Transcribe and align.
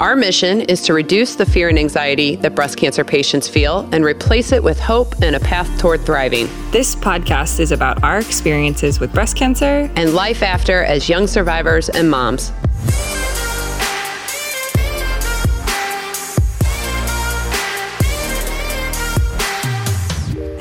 our 0.00 0.16
mission 0.16 0.62
is 0.62 0.80
to 0.80 0.94
reduce 0.94 1.36
the 1.36 1.44
fear 1.44 1.68
and 1.68 1.78
anxiety 1.78 2.34
that 2.36 2.54
breast 2.54 2.78
cancer 2.78 3.04
patients 3.04 3.46
feel 3.46 3.86
and 3.92 4.02
replace 4.02 4.50
it 4.50 4.62
with 4.62 4.80
hope 4.80 5.14
and 5.20 5.36
a 5.36 5.40
path 5.40 5.68
toward 5.78 6.00
thriving. 6.00 6.48
This 6.70 6.94
podcast 6.96 7.60
is 7.60 7.70
about 7.70 8.02
our 8.02 8.18
experiences 8.18 8.98
with 8.98 9.12
breast 9.12 9.36
cancer 9.36 9.90
and 9.96 10.14
life 10.14 10.42
after 10.42 10.84
as 10.84 11.10
young 11.10 11.26
survivors 11.26 11.90
and 11.90 12.10
moms. 12.10 12.50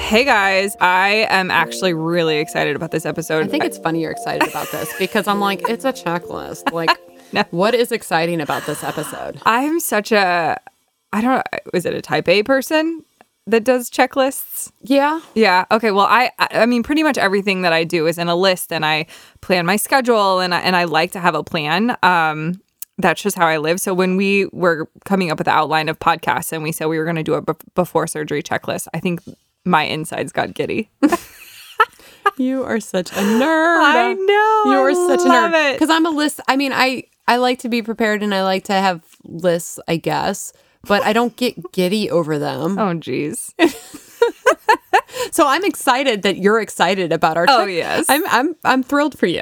Hey 0.09 0.25
guys, 0.25 0.75
I 0.81 1.27
am 1.29 1.49
actually 1.49 1.93
really 1.93 2.39
excited 2.39 2.75
about 2.75 2.91
this 2.91 3.05
episode. 3.05 3.45
I 3.45 3.47
think 3.47 3.63
it's 3.63 3.77
funny 3.77 4.01
you're 4.01 4.11
excited 4.11 4.49
about 4.49 4.69
this 4.71 4.91
because 4.97 5.27
I'm 5.27 5.39
like, 5.39 5.69
it's 5.69 5.85
a 5.85 5.93
checklist. 5.93 6.73
Like, 6.73 6.89
no. 7.33 7.43
What 7.51 7.73
is 7.75 7.91
exciting 7.91 8.41
about 8.41 8.65
this 8.65 8.83
episode? 8.83 9.39
I'm 9.45 9.79
such 9.79 10.11
a 10.11 10.59
I 11.11 11.21
don't 11.21 11.35
know, 11.35 11.43
is 11.73 11.85
it 11.85 11.93
a 11.93 12.01
type 12.01 12.27
A 12.27 12.43
person 12.43 13.03
that 13.47 13.63
does 13.63 13.89
checklists? 13.89 14.71
Yeah. 14.81 15.21
Yeah. 15.33 15.65
Okay. 15.71 15.91
Well, 15.91 16.05
I 16.09 16.31
I 16.39 16.65
mean 16.65 16.83
pretty 16.83 17.03
much 17.03 17.17
everything 17.17 17.63
that 17.63 17.73
I 17.73 17.83
do 17.83 18.07
is 18.07 18.17
in 18.17 18.29
a 18.29 18.35
list 18.35 18.71
and 18.71 18.85
I 18.85 19.07
plan 19.41 19.65
my 19.65 19.75
schedule 19.75 20.39
and 20.39 20.53
I, 20.53 20.59
and 20.59 20.75
I 20.75 20.83
like 20.83 21.11
to 21.13 21.19
have 21.19 21.35
a 21.35 21.43
plan. 21.43 21.97
Um 22.03 22.61
that's 22.99 23.21
just 23.21 23.37
how 23.37 23.47
I 23.47 23.57
live. 23.57 23.79
So 23.79 23.93
when 23.93 24.17
we 24.17 24.47
were 24.51 24.89
coming 25.05 25.31
up 25.31 25.37
with 25.37 25.45
the 25.45 25.51
outline 25.51 25.87
of 25.87 25.99
podcasts 25.99 26.51
and 26.51 26.61
we 26.61 26.73
said 26.73 26.87
we 26.87 26.97
were 26.97 27.05
going 27.05 27.15
to 27.15 27.23
do 27.23 27.33
a 27.35 27.41
b- 27.41 27.53
before 27.73 28.07
surgery 28.07 28.43
checklist, 28.43 28.89
I 28.93 28.99
think 28.99 29.21
my 29.63 29.83
insides 29.83 30.33
got 30.33 30.53
giddy. 30.53 30.89
you 32.37 32.63
are 32.63 32.81
such 32.81 33.11
a 33.11 33.15
nerd. 33.15 33.81
I 33.83 34.13
know. 34.13 34.71
You 34.73 34.79
are 34.79 34.93
such 34.93 35.21
a 35.25 35.29
nerd. 35.29 35.73
Because 35.73 35.89
I'm 35.89 36.05
a 36.05 36.09
list. 36.09 36.41
I 36.49 36.57
mean, 36.57 36.73
I 36.73 37.05
I 37.29 37.37
like 37.37 37.59
to 37.59 37.69
be 37.69 37.83
prepared 37.83 38.23
and 38.23 38.33
I 38.33 38.41
like 38.41 38.63
to 38.65 38.73
have 38.73 39.03
lists, 39.23 39.79
I 39.87 39.97
guess, 39.97 40.51
but 40.87 41.03
I 41.03 41.13
don't 41.13 41.35
get 41.35 41.71
giddy 41.71 42.09
over 42.09 42.39
them. 42.39 42.79
Oh, 42.79 42.95
geez. 42.95 43.53
so 45.31 45.45
I'm 45.45 45.63
excited 45.63 46.23
that 46.23 46.37
you're 46.37 46.59
excited 46.59 47.11
about 47.11 47.37
our. 47.37 47.45
Oh 47.47 47.65
yes, 47.65 48.07
I'm 48.09 48.23
I'm 48.27 48.55
I'm 48.65 48.81
thrilled 48.81 49.17
for 49.17 49.27
you. 49.27 49.41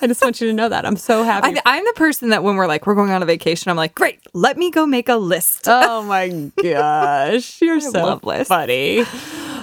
I 0.00 0.06
just 0.06 0.22
want 0.22 0.40
you 0.40 0.46
to 0.48 0.54
know 0.54 0.70
that 0.70 0.86
I'm 0.86 0.96
so 0.96 1.22
happy. 1.22 1.58
I, 1.66 1.76
am 1.76 1.84
the 1.84 1.92
person 1.96 2.30
that 2.30 2.42
when 2.42 2.56
we're 2.56 2.66
like 2.66 2.86
we're 2.86 2.94
going 2.94 3.10
on 3.10 3.22
a 3.22 3.26
vacation, 3.26 3.70
I'm 3.70 3.76
like, 3.76 3.94
great, 3.94 4.20
let 4.32 4.56
me 4.56 4.70
go 4.70 4.86
make 4.86 5.10
a 5.10 5.16
list. 5.16 5.64
Oh 5.66 6.02
my 6.04 6.28
gosh, 6.62 7.60
you're 7.60 7.80
so 7.80 8.18
funny. 8.44 9.04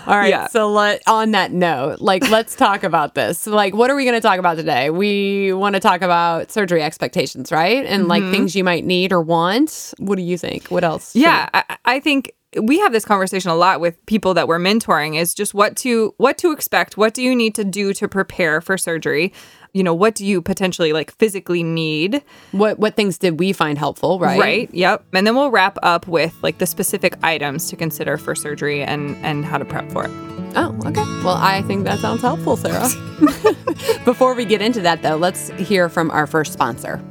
All 0.08 0.18
right. 0.18 0.30
Yeah. 0.30 0.48
So 0.48 0.72
let 0.72 1.02
on 1.08 1.32
that 1.32 1.52
note, 1.52 2.00
like 2.02 2.30
let's 2.30 2.56
talk 2.56 2.84
about 2.84 3.16
this. 3.16 3.48
Like, 3.48 3.74
what 3.74 3.90
are 3.90 3.96
we 3.96 4.04
going 4.04 4.16
to 4.16 4.22
talk 4.22 4.40
about 4.40 4.58
today? 4.58 4.90
We 4.90 5.54
want 5.54 5.76
to 5.76 5.80
talk 5.80 6.02
about 6.02 6.52
surgery 6.52 6.84
expectations, 6.84 7.52
right? 7.52 7.86
And 7.86 8.02
mm-hmm. 8.02 8.10
like 8.10 8.24
things 8.24 8.56
you 8.56 8.64
might 8.64 8.86
need 8.86 9.12
or 9.12 9.22
want. 9.22 9.94
What 9.98 10.18
do 10.18 10.22
you 10.22 10.38
think? 10.38 10.68
What 10.68 10.84
else? 10.84 11.16
Yeah, 11.16 11.50
I, 11.54 11.78
I 11.86 12.00
think 12.00 12.34
we 12.62 12.80
have 12.80 12.92
this 12.92 13.06
conversation 13.06 13.52
a 13.52 13.56
lot 13.56 13.80
with 13.80 14.04
people 14.06 14.34
that 14.34 14.48
we're 14.48 14.60
mentoring 14.60 15.20
is 15.20 15.34
just 15.34 15.54
what 15.54 15.76
to 15.78 16.14
what 16.18 16.38
to 16.40 16.52
expect 16.52 16.98
what 16.98 17.14
do 17.14 17.22
you 17.22 17.36
need 17.36 17.56
to 17.56 17.64
do 17.64 17.94
to 17.94 18.08
prepare 18.08 18.62
for 18.62 18.78
surgery? 18.78 19.34
You 19.74 19.84
know 19.84 19.94
what 19.94 20.16
do 20.16 20.26
you 20.26 20.42
potentially 20.42 20.94
like 20.94 21.12
physically 21.12 21.64
need? 21.64 22.24
What 22.52 22.80
what 22.80 22.96
things 22.96 23.18
did 23.18 23.40
we 23.40 23.54
find 23.54 23.78
helpful 23.78 24.20
right? 24.20 24.40
Right 24.40 24.74
yep. 24.74 25.06
And 25.14 25.26
then 25.28 25.36
we'll 25.36 25.52
wrap 25.52 25.78
up 25.84 26.08
with 26.08 26.36
like 26.42 26.60
the 26.60 26.66
specific 26.66 27.16
items 27.24 27.70
to 27.70 27.76
consider 27.76 28.18
for 28.18 28.36
surgery 28.36 28.82
and 28.84 29.16
and 29.18 29.46
how 29.46 29.58
to 29.58 29.66
prep 29.66 29.92
for 29.92 30.06
it. 30.06 30.12
Oh 30.56 30.78
okay. 30.86 31.04
Well 31.24 31.36
i 31.36 31.62
think 31.64 31.84
that 31.86 32.00
sounds 32.00 32.22
helpful 32.22 32.58
sarah. 32.58 32.90
Before 34.06 34.34
we 34.34 34.46
get 34.46 34.62
into 34.62 34.82
that 34.82 35.02
though 35.02 35.18
let's 35.18 35.50
hear 35.52 35.90
from 35.90 36.12
our 36.12 36.28
first 36.28 36.54
sponsor 36.54 37.02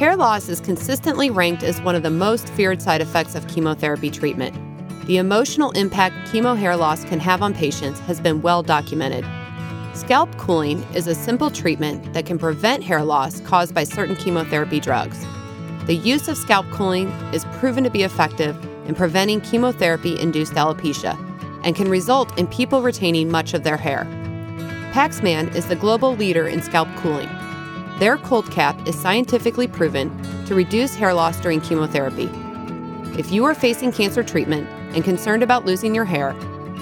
hair 0.00 0.16
loss 0.16 0.48
is 0.48 0.60
consistently 0.60 1.28
ranked 1.28 1.62
as 1.62 1.82
one 1.82 1.94
of 1.94 2.02
the 2.02 2.08
most 2.08 2.48
feared 2.54 2.80
side 2.80 3.02
effects 3.02 3.34
of 3.34 3.46
chemotherapy 3.48 4.10
treatment 4.10 4.56
the 5.06 5.18
emotional 5.18 5.72
impact 5.72 6.14
chemo 6.32 6.56
hair 6.56 6.74
loss 6.74 7.04
can 7.04 7.20
have 7.20 7.42
on 7.42 7.52
patients 7.52 8.00
has 8.00 8.18
been 8.18 8.40
well 8.40 8.62
documented 8.62 9.26
Scalp 9.92 10.34
cooling 10.38 10.82
is 10.94 11.06
a 11.06 11.14
simple 11.14 11.50
treatment 11.50 12.14
that 12.14 12.24
can 12.24 12.38
prevent 12.38 12.82
hair 12.82 13.04
loss 13.04 13.40
caused 13.40 13.74
by 13.74 13.84
certain 13.84 14.16
chemotherapy 14.16 14.80
drugs. 14.80 15.26
The 15.84 15.94
use 15.94 16.28
of 16.28 16.38
scalp 16.38 16.64
cooling 16.70 17.08
is 17.34 17.44
proven 17.58 17.84
to 17.84 17.90
be 17.90 18.04
effective 18.04 18.56
in 18.86 18.94
preventing 18.94 19.42
chemotherapy 19.42 20.18
induced 20.18 20.54
alopecia 20.54 21.18
and 21.64 21.76
can 21.76 21.90
result 21.90 22.38
in 22.38 22.46
people 22.46 22.80
retaining 22.80 23.30
much 23.30 23.52
of 23.52 23.64
their 23.64 23.76
hair. 23.76 24.06
Paxman 24.92 25.54
is 25.54 25.66
the 25.66 25.76
global 25.76 26.16
leader 26.16 26.48
in 26.48 26.62
scalp 26.62 26.88
cooling. 26.96 27.28
Their 28.00 28.16
cold 28.16 28.50
cap 28.50 28.88
is 28.88 28.98
scientifically 28.98 29.68
proven 29.68 30.10
to 30.46 30.54
reduce 30.54 30.94
hair 30.94 31.12
loss 31.12 31.38
during 31.38 31.60
chemotherapy. 31.60 32.30
If 33.18 33.30
you 33.30 33.44
are 33.44 33.54
facing 33.54 33.92
cancer 33.92 34.22
treatment 34.22 34.66
and 34.94 35.04
concerned 35.04 35.42
about 35.42 35.66
losing 35.66 35.94
your 35.94 36.06
hair, 36.06 36.34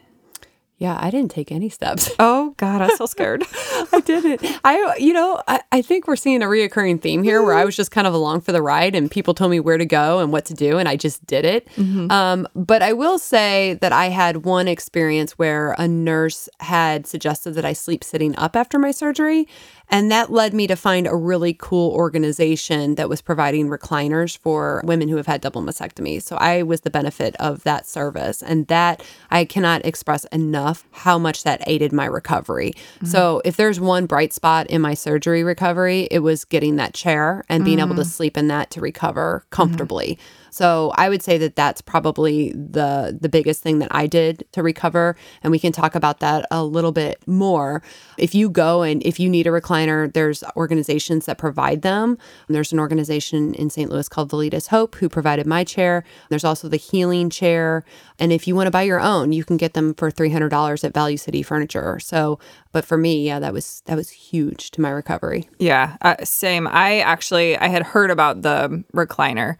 Yeah, 0.79 0.97
I 1.01 1.11
didn't 1.11 1.33
take 1.33 1.51
any 1.51 1.69
steps. 1.69 2.11
Oh 2.21 2.55
God, 2.57 2.83
I'm 2.83 2.97
so 2.97 3.07
scared. 3.07 3.45
I 3.93 4.01
didn't. 4.05 4.43
I, 4.65 4.97
you 4.99 5.13
know, 5.13 5.41
I, 5.47 5.61
I 5.71 5.83
think 5.83 6.07
we're 6.07 6.17
seeing 6.17 6.43
a 6.43 6.47
reoccurring 6.47 7.01
theme 7.01 7.23
here 7.23 7.43
where 7.43 7.55
I 7.55 7.65
was 7.65 7.77
just 7.77 7.91
kind 7.91 8.07
of 8.07 8.15
along 8.15 8.41
for 8.41 8.53
the 8.53 8.61
ride 8.61 8.95
and 8.95 9.11
people 9.11 9.35
told 9.35 9.51
me 9.51 9.61
where 9.61 9.79
to 9.79 9.87
go 9.87 10.19
and 10.19 10.33
what 10.33 10.45
to 10.47 10.55
do, 10.55 10.79
and 10.79 10.89
I 10.89 10.97
just 10.97 11.25
did 11.27 11.45
it. 11.45 11.69
Mm-hmm. 11.77 12.11
Um, 12.11 12.49
but 12.55 12.83
I 12.83 12.93
will 12.93 13.19
say 13.19 13.75
that 13.81 13.93
I 13.93 14.07
had 14.07 14.45
one 14.45 14.67
experience 14.69 15.33
where 15.33 15.75
a 15.79 15.87
nurse 15.87 16.49
had 16.61 17.07
suggested 17.07 17.53
that 17.53 17.65
I 17.65 17.73
sleep 17.73 18.03
sitting 18.03 18.37
up 18.37 18.57
after 18.57 18.79
my 18.79 18.91
surgery. 18.91 19.47
And 19.91 20.11
that 20.11 20.31
led 20.31 20.55
me 20.55 20.67
to 20.67 20.77
find 20.77 21.07
a 21.07 21.17
really 21.17 21.55
cool 21.59 21.93
organization 21.93 22.97
that 22.97 23.09
was 23.09 23.23
providing 23.23 23.69
recliners 23.69 24.37
for 24.37 24.83
women 24.85 25.09
who 25.09 25.17
have 25.17 25.27
had 25.27 25.41
double 25.41 25.63
mastectomy. 25.63 26.21
So 26.21 26.37
I 26.37 26.63
was 26.63 26.83
the 26.83 26.91
benefit 26.91 27.35
of 27.37 27.63
that 27.65 27.87
service. 27.87 28.43
And 28.43 28.67
that 28.67 29.03
I 29.31 29.45
cannot 29.45 29.85
express 29.87 30.25
enough 30.27 30.85
how 30.91 31.19
much 31.19 31.45
that 31.45 31.63
aided 31.67 31.93
my 31.93 32.05
recovery. 32.05 32.73
Mm-hmm. 32.73 33.07
So 33.07 33.41
if 33.45 33.57
there's 33.57 33.81
one 33.81 34.07
bright 34.07 34.33
spot 34.33 34.67
in 34.69 34.83
my 34.83 34.95
surgery 34.95 35.43
recovery, 35.43 36.09
it 36.11 36.21
was 36.21 36.45
getting 36.45 36.77
that 36.77 36.95
chair 36.95 37.45
and 37.49 37.65
being 37.65 37.79
mm-hmm. 37.79 37.93
able 37.93 38.03
to 38.03 38.09
mm. 38.09 38.13
sleep 38.13 38.37
in 38.37 38.49
that 38.49 38.71
to 38.73 38.81
recover 38.81 39.45
comfortably. 39.51 40.19
Mm-hmm. 40.21 40.48
So 40.51 40.93
I 40.97 41.09
would 41.09 41.23
say 41.23 41.39
that 41.39 41.57
that's 41.57 41.81
probably 41.81 42.53
the 42.53 43.17
the 43.21 43.29
biggest 43.29 43.63
thing 43.63 43.79
that 43.79 43.89
I 43.91 44.07
did 44.07 44.45
to 44.53 44.63
recover 44.63 45.17
and 45.43 45.51
we 45.51 45.59
can 45.59 45.73
talk 45.73 45.95
about 45.95 46.21
that 46.21 46.47
a 46.51 46.65
little 46.65 46.93
bit 46.93 47.27
more. 47.27 47.83
If 48.17 48.35
you 48.35 48.51
go 48.51 48.83
and 48.83 49.03
if 49.05 49.21
you 49.21 49.29
need 49.29 49.47
a 49.47 49.51
recliner, 49.51 50.13
there's 50.13 50.45
organizations 50.57 51.27
that 51.27 51.39
provide 51.39 51.83
them. 51.83 52.19
There's 52.49 52.73
an 52.73 52.81
organization 52.81 53.55
in 53.55 53.71
St. 53.71 53.91
Louis 53.91 54.09
called 54.09 54.31
Valeda's 54.31 54.69
Hope 54.69 54.97
who 54.97 55.09
provided 55.09 55.47
my 55.47 55.65
chair. 55.65 56.05
There's 56.29 56.45
also 56.45 56.69
the 56.69 56.77
healing 56.77 57.31
chair 57.31 57.85
and 58.19 58.33
if 58.33 58.47
you 58.49 58.55
want 58.55 58.67
to 58.67 58.71
buy 58.71 58.83
your 58.83 59.01
own, 59.01 59.33
you 59.33 59.45
can 59.45 59.57
get 59.57 59.75
them 59.75 59.95
for 59.95 60.11
$300 60.11 60.85
at 60.85 60.95
Value 60.95 61.17
City 61.17 61.43
Furniture. 61.43 61.99
So, 62.01 62.39
but 62.73 62.85
for 62.85 62.99
me, 62.99 63.25
yeah, 63.25 63.39
that 63.39 63.53
was 63.53 63.83
that 63.87 63.97
was 63.97 64.11
huge 64.11 64.71
to 64.73 64.81
my 64.81 64.91
recovery. 64.91 65.49
Yeah, 65.59 65.97
uh, 66.03 66.17
same. 66.25 66.67
I 66.67 67.01
actually 67.01 67.57
I 67.57 67.69
had 67.69 67.83
heard 67.83 68.11
about 68.11 68.43
the 68.43 68.85
recliner 68.95 69.57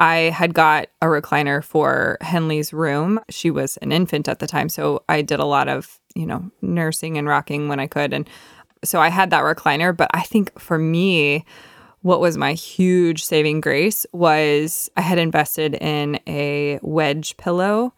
I 0.00 0.30
had 0.30 0.54
got 0.54 0.88
a 1.02 1.06
recliner 1.06 1.62
for 1.62 2.16
Henley's 2.22 2.72
room. 2.72 3.20
She 3.28 3.50
was 3.50 3.76
an 3.76 3.92
infant 3.92 4.28
at 4.28 4.38
the 4.38 4.46
time, 4.46 4.70
so 4.70 5.04
I 5.10 5.20
did 5.20 5.40
a 5.40 5.44
lot 5.44 5.68
of, 5.68 6.00
you 6.14 6.24
know, 6.24 6.50
nursing 6.62 7.18
and 7.18 7.28
rocking 7.28 7.68
when 7.68 7.78
I 7.78 7.86
could. 7.86 8.14
And 8.14 8.28
so 8.82 8.98
I 8.98 9.10
had 9.10 9.28
that 9.30 9.44
recliner, 9.44 9.94
but 9.94 10.10
I 10.14 10.22
think 10.22 10.58
for 10.58 10.78
me, 10.78 11.44
what 12.00 12.20
was 12.20 12.38
my 12.38 12.54
huge 12.54 13.22
saving 13.22 13.60
grace 13.60 14.06
was 14.12 14.90
I 14.96 15.02
had 15.02 15.18
invested 15.18 15.74
in 15.74 16.18
a 16.26 16.78
wedge 16.80 17.36
pillow 17.36 17.92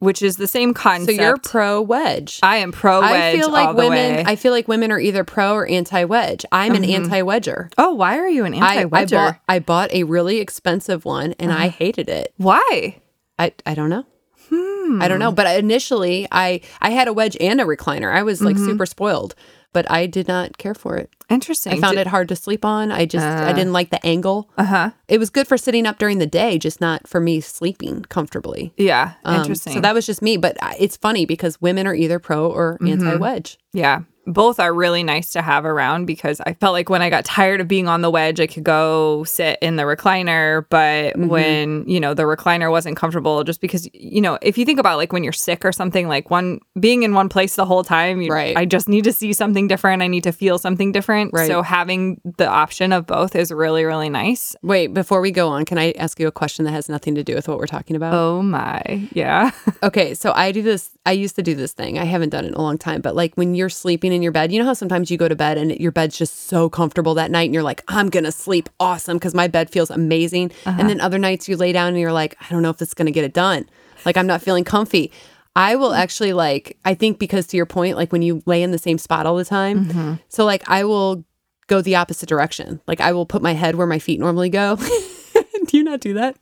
which 0.00 0.22
is 0.22 0.36
the 0.36 0.46
same 0.46 0.74
concept. 0.74 1.16
So 1.18 1.22
you're 1.24 1.36
pro 1.38 1.80
wedge. 1.82 2.40
I 2.42 2.58
am 2.58 2.70
pro 2.72 3.00
wedge. 3.00 3.34
I 3.34 3.38
feel 3.38 3.50
like 3.50 3.76
women. 3.76 4.16
Mm-hmm. 4.18 4.28
I 4.28 4.36
feel 4.36 4.52
like 4.52 4.68
women 4.68 4.92
are 4.92 5.00
either 5.00 5.24
pro 5.24 5.54
or 5.54 5.66
anti 5.66 6.04
wedge. 6.04 6.44
I'm 6.52 6.74
an 6.74 6.84
anti 6.84 7.20
wedger. 7.22 7.72
oh, 7.78 7.94
why 7.94 8.18
are 8.18 8.28
you 8.28 8.44
an 8.44 8.54
I, 8.54 8.58
I 8.58 8.74
anti-wedger? 8.82 9.10
bought 9.10 9.40
I 9.48 9.58
bought 9.58 9.92
a 9.92 10.04
really 10.04 10.38
expensive 10.38 11.04
one 11.04 11.34
and 11.38 11.50
Uh-huh. 11.50 11.64
I 11.64 11.68
hated 11.68 12.08
it. 12.08 12.32
why? 12.36 13.00
I 13.38 13.52
I 13.66 13.74
don't 13.74 13.90
know. 13.90 14.04
Hmm. 14.50 15.02
I 15.02 15.08
don't 15.08 15.18
know. 15.18 15.30
But 15.32 15.58
initially, 15.58 16.26
I 16.32 16.60
I 16.80 16.90
had 16.90 17.08
a 17.08 17.12
wedge 17.12 17.36
and 17.40 17.60
a 17.60 17.64
recliner. 17.64 18.12
I 18.12 18.22
was 18.22 18.40
like 18.40 18.56
Mm-hmm. 18.56 18.66
super 18.66 18.86
spoiled, 18.86 19.34
but 19.72 19.90
I 19.90 20.06
did 20.06 20.28
not 20.28 20.58
care 20.58 20.74
for 20.74 20.96
it. 20.96 21.10
Interesting. 21.28 21.72
I 21.74 21.80
found 21.80 21.98
it 21.98 22.06
hard 22.06 22.28
to 22.28 22.36
sleep 22.36 22.64
on. 22.64 22.90
I 22.90 23.04
just 23.04 23.26
I 23.26 23.52
didn't 23.52 23.72
like 23.74 23.90
the 23.90 24.04
angle. 24.06 24.48
Uh 24.56 24.64
huh. 24.64 24.90
It 25.08 25.18
was 25.18 25.28
good 25.30 25.46
for 25.46 25.58
sitting 25.58 25.86
up 25.86 25.98
during 25.98 26.18
the 26.18 26.26
day, 26.26 26.58
just 26.58 26.80
not 26.80 27.06
for 27.06 27.20
me 27.20 27.40
sleeping 27.40 28.02
comfortably. 28.08 28.72
Yeah. 28.78 29.12
Um, 29.24 29.40
Interesting. 29.40 29.74
So 29.74 29.80
that 29.80 29.92
was 29.94 30.06
just 30.06 30.22
me. 30.22 30.36
But 30.38 30.56
it's 30.78 30.96
funny 30.96 31.26
because 31.26 31.60
women 31.60 31.86
are 31.86 31.94
either 31.94 32.18
pro 32.18 32.50
or 32.50 32.78
Mm-hmm. 32.80 32.86
anti 33.06 33.16
wedge. 33.16 33.58
Yeah. 33.72 34.02
Both 34.32 34.60
are 34.60 34.72
really 34.74 35.02
nice 35.02 35.32
to 35.32 35.42
have 35.42 35.64
around 35.64 36.04
because 36.06 36.40
I 36.46 36.52
felt 36.54 36.72
like 36.74 36.88
when 36.88 37.02
I 37.02 37.10
got 37.10 37.24
tired 37.24 37.60
of 37.60 37.66
being 37.66 37.88
on 37.88 38.02
the 38.02 38.10
wedge, 38.10 38.38
I 38.40 38.46
could 38.46 38.62
go 38.64 39.24
sit 39.24 39.58
in 39.60 39.76
the 39.76 39.82
recliner. 39.84 40.64
But 40.68 40.98
Mm-hmm. 41.14 41.28
when, 41.28 41.88
you 41.88 41.98
know, 42.00 42.12
the 42.14 42.24
recliner 42.24 42.70
wasn't 42.70 42.96
comfortable, 42.96 43.42
just 43.44 43.60
because, 43.60 43.88
you 43.94 44.20
know, 44.20 44.38
if 44.42 44.58
you 44.58 44.64
think 44.64 44.78
about 44.78 44.96
like 44.98 45.12
when 45.12 45.24
you're 45.24 45.32
sick 45.32 45.64
or 45.64 45.72
something, 45.72 46.06
like 46.08 46.30
one 46.30 46.60
being 46.78 47.02
in 47.02 47.14
one 47.14 47.28
place 47.28 47.56
the 47.56 47.64
whole 47.64 47.82
time, 47.84 48.20
you, 48.20 48.30
Right. 48.32 48.56
I 48.56 48.64
just 48.66 48.88
need 48.88 49.04
to 49.04 49.12
see 49.12 49.32
something 49.32 49.66
different. 49.68 50.02
I 50.02 50.06
need 50.06 50.24
to 50.24 50.32
feel 50.32 50.58
something 50.58 50.92
different. 50.92 51.32
Right. 51.32 51.46
So 51.48 51.62
having 51.62 52.20
the 52.36 52.46
option 52.46 52.92
of 52.92 53.06
both 53.06 53.34
is 53.34 53.50
really, 53.50 53.84
really 53.84 54.10
nice. 54.10 54.54
Wait, 54.62 54.88
before 54.94 55.20
we 55.20 55.30
go 55.30 55.48
on, 55.48 55.64
can 55.64 55.78
I 55.78 55.92
ask 55.92 56.20
you 56.20 56.26
a 56.26 56.32
question 56.32 56.64
that 56.66 56.72
has 56.72 56.88
nothing 56.88 57.14
to 57.14 57.24
do 57.24 57.34
with 57.34 57.48
what 57.48 57.58
we're 57.58 57.66
talking 57.66 57.96
about? 57.96 58.12
Oh 58.14 58.42
my. 58.42 59.08
Yeah. 59.12 59.50
Okay, 59.82 60.12
so 60.14 60.32
I 60.34 60.50
do 60.50 60.60
this. 60.60 60.90
I 61.08 61.12
used 61.12 61.36
to 61.36 61.42
do 61.42 61.54
this 61.54 61.72
thing. 61.72 61.98
I 61.98 62.04
haven't 62.04 62.28
done 62.28 62.44
it 62.44 62.48
in 62.48 62.54
a 62.54 62.60
long 62.60 62.76
time, 62.76 63.00
but 63.00 63.16
like 63.16 63.34
when 63.34 63.54
you're 63.54 63.70
sleeping 63.70 64.12
in 64.12 64.20
your 64.20 64.30
bed, 64.30 64.52
you 64.52 64.58
know 64.58 64.66
how 64.66 64.74
sometimes 64.74 65.10
you 65.10 65.16
go 65.16 65.26
to 65.26 65.34
bed 65.34 65.56
and 65.56 65.74
your 65.80 65.90
bed's 65.90 66.18
just 66.18 66.48
so 66.48 66.68
comfortable 66.68 67.14
that 67.14 67.30
night 67.30 67.44
and 67.44 67.54
you're 67.54 67.62
like, 67.62 67.82
I'm 67.88 68.10
going 68.10 68.24
to 68.24 68.32
sleep 68.32 68.68
awesome 68.78 69.16
because 69.16 69.32
my 69.32 69.48
bed 69.48 69.70
feels 69.70 69.88
amazing. 69.88 70.52
And 70.66 70.80
uh-huh. 70.80 70.88
then 70.88 71.00
other 71.00 71.16
nights 71.16 71.48
you 71.48 71.56
lay 71.56 71.72
down 71.72 71.88
and 71.88 71.98
you're 71.98 72.12
like, 72.12 72.36
I 72.42 72.50
don't 72.50 72.60
know 72.60 72.68
if 72.68 72.82
it's 72.82 72.92
going 72.92 73.06
to 73.06 73.12
get 73.12 73.24
it 73.24 73.32
done. 73.32 73.66
Like 74.04 74.18
I'm 74.18 74.26
not 74.26 74.42
feeling 74.42 74.64
comfy. 74.64 75.10
I 75.56 75.76
will 75.76 75.94
actually 75.94 76.34
like, 76.34 76.76
I 76.84 76.92
think 76.92 77.18
because 77.18 77.46
to 77.48 77.56
your 77.56 77.64
point, 77.64 77.96
like 77.96 78.12
when 78.12 78.20
you 78.20 78.42
lay 78.44 78.62
in 78.62 78.70
the 78.70 78.78
same 78.78 78.98
spot 78.98 79.24
all 79.24 79.36
the 79.36 79.46
time. 79.46 79.86
Mm-hmm. 79.86 80.14
So 80.28 80.44
like 80.44 80.62
I 80.68 80.84
will 80.84 81.24
go 81.68 81.80
the 81.80 81.96
opposite 81.96 82.28
direction. 82.28 82.82
Like 82.86 83.00
I 83.00 83.12
will 83.12 83.24
put 83.24 83.40
my 83.40 83.54
head 83.54 83.76
where 83.76 83.86
my 83.86 83.98
feet 83.98 84.20
normally 84.20 84.50
go. 84.50 84.76
do 85.66 85.78
you 85.78 85.84
not 85.84 86.00
do 86.00 86.12
that? 86.14 86.36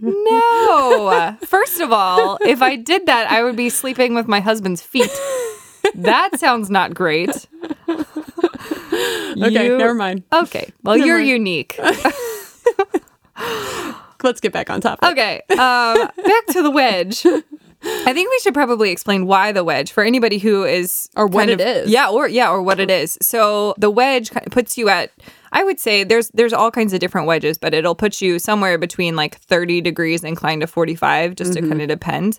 No. 0.00 1.36
First 1.44 1.80
of 1.80 1.92
all, 1.92 2.38
if 2.42 2.62
I 2.62 2.76
did 2.76 3.06
that, 3.06 3.30
I 3.30 3.42
would 3.42 3.56
be 3.56 3.70
sleeping 3.70 4.14
with 4.14 4.28
my 4.28 4.40
husband's 4.40 4.82
feet. 4.82 5.10
That 5.94 6.30
sounds 6.38 6.70
not 6.70 6.94
great. 6.94 7.46
Okay, 9.38 9.66
You- 9.66 9.76
never 9.76 9.92
mind. 9.94 10.22
Okay. 10.32 10.72
Well, 10.82 10.96
Never 10.96 11.06
you're 11.06 11.18
mind. 11.18 11.28
unique. 11.28 11.78
Let's 14.22 14.40
get 14.40 14.52
back 14.52 14.70
on 14.70 14.80
topic. 14.80 15.08
Okay. 15.10 15.42
Um, 15.50 16.08
back 16.24 16.46
to 16.48 16.62
the 16.62 16.70
wedge. 16.70 17.24
I 17.26 18.12
think 18.14 18.30
we 18.30 18.38
should 18.42 18.54
probably 18.54 18.90
explain 18.90 19.26
why 19.26 19.52
the 19.52 19.62
wedge 19.62 19.92
for 19.92 20.02
anybody 20.02 20.38
who 20.38 20.64
is 20.64 21.10
Or 21.16 21.26
what 21.26 21.48
kind 21.48 21.50
it 21.50 21.60
of- 21.60 21.66
is. 21.66 21.90
Yeah, 21.90 22.08
or 22.08 22.26
yeah, 22.26 22.50
or 22.50 22.62
what 22.62 22.80
it 22.80 22.90
is. 22.90 23.18
So 23.20 23.74
the 23.78 23.90
wedge 23.90 24.30
kind 24.30 24.46
of 24.46 24.52
puts 24.52 24.78
you 24.78 24.88
at 24.88 25.12
I 25.52 25.64
would 25.64 25.78
say 25.80 26.04
there's 26.04 26.28
there's 26.34 26.52
all 26.52 26.70
kinds 26.70 26.92
of 26.92 27.00
different 27.00 27.26
wedges, 27.26 27.58
but 27.58 27.74
it'll 27.74 27.94
put 27.94 28.20
you 28.20 28.38
somewhere 28.38 28.78
between 28.78 29.16
like 29.16 29.36
30 29.38 29.80
degrees 29.80 30.24
inclined 30.24 30.60
to 30.62 30.66
45, 30.66 31.34
just 31.34 31.52
Mm-hmm. 31.52 31.62
to 31.64 31.68
kind 31.68 31.82
of 31.82 31.88
depend. 31.88 32.38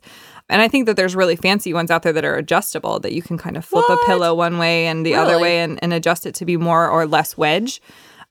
And 0.50 0.62
I 0.62 0.68
think 0.68 0.86
that 0.86 0.96
there's 0.96 1.16
really 1.16 1.36
fancy 1.36 1.74
ones 1.74 1.92
out 1.92 2.04
there 2.04 2.14
that 2.14 2.24
are 2.26 2.36
adjustable 2.36 3.00
that 3.02 3.14
you 3.14 3.22
can 3.22 3.38
kind 3.38 3.58
of 3.58 3.66
flip 3.66 3.86
a 3.90 3.98
pillow 4.06 4.34
one 4.34 4.58
way 4.58 4.88
and 4.88 5.06
the 5.06 5.14
other 5.16 5.40
way 5.40 5.60
and, 5.60 5.78
and 5.84 5.92
adjust 5.94 6.26
it 6.26 6.36
to 6.36 6.46
be 6.46 6.56
more 6.58 6.88
or 6.90 7.06
less 7.06 7.38
wedge. 7.38 7.82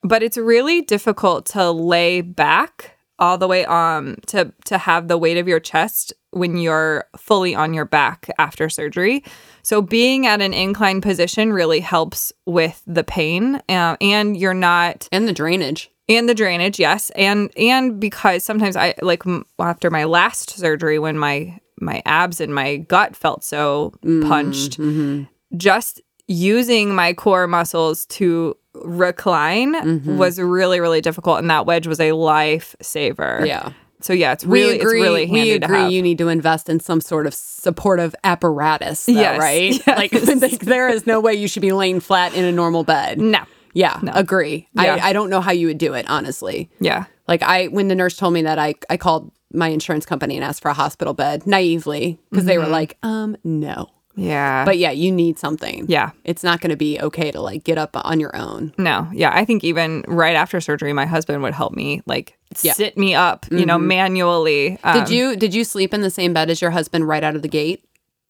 But 0.02 0.22
it's 0.22 0.38
really 0.38 0.80
difficult 0.82 1.46
to 1.46 1.70
lay 1.70 2.20
back 2.22 2.92
all 3.18 3.38
the 3.38 3.48
way 3.48 3.64
um 3.64 4.16
to 4.26 4.52
to 4.66 4.76
have 4.78 5.08
the 5.08 5.16
weight 5.16 5.38
of 5.38 5.48
your 5.48 5.58
chest 5.60 6.12
when 6.36 6.56
you're 6.56 7.04
fully 7.16 7.54
on 7.54 7.74
your 7.74 7.84
back 7.84 8.30
after 8.38 8.68
surgery. 8.68 9.24
So 9.62 9.82
being 9.82 10.26
at 10.26 10.40
an 10.40 10.54
inclined 10.54 11.02
position 11.02 11.52
really 11.52 11.80
helps 11.80 12.32
with 12.44 12.82
the 12.86 13.02
pain, 13.02 13.56
uh, 13.68 13.96
and 14.00 14.36
you're 14.36 14.54
not 14.54 15.08
And 15.10 15.26
the 15.26 15.32
drainage. 15.32 15.90
and 16.08 16.28
the 16.28 16.34
drainage, 16.34 16.78
yes, 16.78 17.10
and 17.16 17.50
and 17.56 17.98
because 17.98 18.44
sometimes 18.44 18.76
I 18.76 18.94
like 19.02 19.26
m- 19.26 19.44
after 19.58 19.90
my 19.90 20.04
last 20.04 20.50
surgery 20.50 20.98
when 20.98 21.18
my 21.18 21.58
my 21.80 22.02
abs 22.06 22.40
and 22.40 22.54
my 22.54 22.76
gut 22.76 23.16
felt 23.16 23.42
so 23.44 23.92
mm, 24.04 24.26
punched, 24.28 24.78
mm-hmm. 24.78 25.24
just 25.56 26.00
using 26.28 26.94
my 26.94 27.12
core 27.12 27.46
muscles 27.46 28.06
to 28.06 28.56
recline 28.84 29.74
mm-hmm. 29.74 30.16
was 30.16 30.38
really 30.38 30.80
really 30.80 31.00
difficult, 31.00 31.38
and 31.38 31.50
that 31.50 31.66
wedge 31.66 31.86
was 31.88 31.98
a 31.98 32.10
lifesaver. 32.10 33.46
Yeah. 33.46 33.72
So 34.00 34.12
yeah, 34.12 34.32
it's 34.32 34.44
really 34.44 34.74
we 34.74 34.80
agree. 34.80 34.98
it's 35.00 35.04
really 35.06 35.26
handy 35.26 35.50
we 35.50 35.52
agree. 35.56 35.88
You 35.88 36.02
need 36.02 36.18
to 36.18 36.28
invest 36.28 36.68
in 36.68 36.80
some 36.80 37.00
sort 37.00 37.26
of 37.26 37.34
supportive 37.34 38.14
apparatus, 38.24 39.06
though, 39.06 39.12
Yes, 39.12 39.38
right? 39.38 39.72
yes. 39.86 39.86
Like, 39.86 40.12
like, 40.42 40.60
there 40.60 40.88
is 40.88 41.06
no 41.06 41.20
way 41.20 41.34
you 41.34 41.48
should 41.48 41.62
be 41.62 41.72
laying 41.72 42.00
flat 42.00 42.34
in 42.34 42.44
a 42.44 42.52
normal 42.52 42.84
bed. 42.84 43.18
no, 43.18 43.40
Yeah, 43.72 43.98
agree. 44.14 44.68
Yeah. 44.74 44.98
I, 45.02 45.08
I 45.08 45.12
don't 45.12 45.30
know 45.30 45.40
how 45.40 45.52
you 45.52 45.66
would 45.68 45.78
do 45.78 45.94
it, 45.94 46.06
honestly. 46.08 46.70
yeah, 46.80 47.06
Like 47.26 47.42
I, 47.42 47.66
when 47.68 47.88
the 47.88 47.94
nurse 47.94 48.16
told 48.16 48.34
me 48.34 48.42
that, 48.42 48.58
I 48.58 48.74
I 48.90 48.96
called 48.96 49.32
my 49.52 49.68
insurance 49.68 50.04
company 50.04 50.36
and 50.36 50.44
asked 50.44 50.60
for 50.60 50.70
a 50.70 50.74
hospital 50.74 51.14
bed 51.14 51.46
naively 51.46 52.18
because 52.30 52.44
they 52.44 52.58
were 52.58 52.66
like, 52.66 52.98
um, 53.02 53.36
no. 53.44 53.88
Yeah, 54.16 54.64
But 54.64 54.78
yeah, 54.78 54.90
you 54.90 55.12
need 55.12 55.38
something. 55.38 55.84
yeah. 55.88 56.10
It's 56.24 56.42
not 56.42 56.60
going 56.60 56.70
to 56.70 56.76
be 56.76 56.98
okay 57.00 57.30
to 57.30 57.40
like 57.40 57.62
get 57.64 57.78
up 57.78 57.90
on 57.94 58.18
your 58.18 58.34
own. 58.34 58.72
No, 58.78 59.08
yeah, 59.12 59.30
I 59.34 59.44
think 59.44 59.62
even 59.62 60.04
right 60.08 60.34
after 60.34 60.60
surgery, 60.60 60.92
my 60.92 61.06
husband 61.06 61.42
would 61.42 61.54
help 61.54 61.72
me 61.74 62.02
like 62.06 62.36
Yeah. 62.62 62.72
sit 62.72 62.96
me 62.96 63.14
up, 63.14 63.46
you 63.50 63.66
know, 63.66 63.78
manually. 63.78 64.78
Um, 64.82 64.98
Did 64.98 65.10
you 65.10 65.36
did 65.36 65.54
you 65.54 65.64
sleep 65.64 65.92
in 65.94 66.00
the 66.00 66.10
same 66.10 66.32
bed 66.32 66.50
as 66.50 66.60
your 66.60 66.70
husband 66.72 67.06
right 67.06 67.22
out 67.22 67.36
of 67.36 67.42
the 67.42 67.48
gate? 67.48 67.84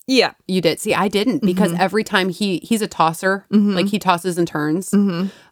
Yeah, 0.08 0.34
You 0.46 0.60
did. 0.60 0.78
See, 0.78 0.94
I 0.94 1.08
didn't 1.08 1.42
because 1.42 1.72
Mm-hmm. 1.72 1.80
every 1.80 2.04
time 2.04 2.28
he 2.28 2.58
he's 2.62 2.80
a 2.82 2.86
tosser, 2.86 3.44
like 3.50 3.86
he 3.88 3.98
tosses 3.98 4.38
and 4.38 4.46
turns. 4.46 4.94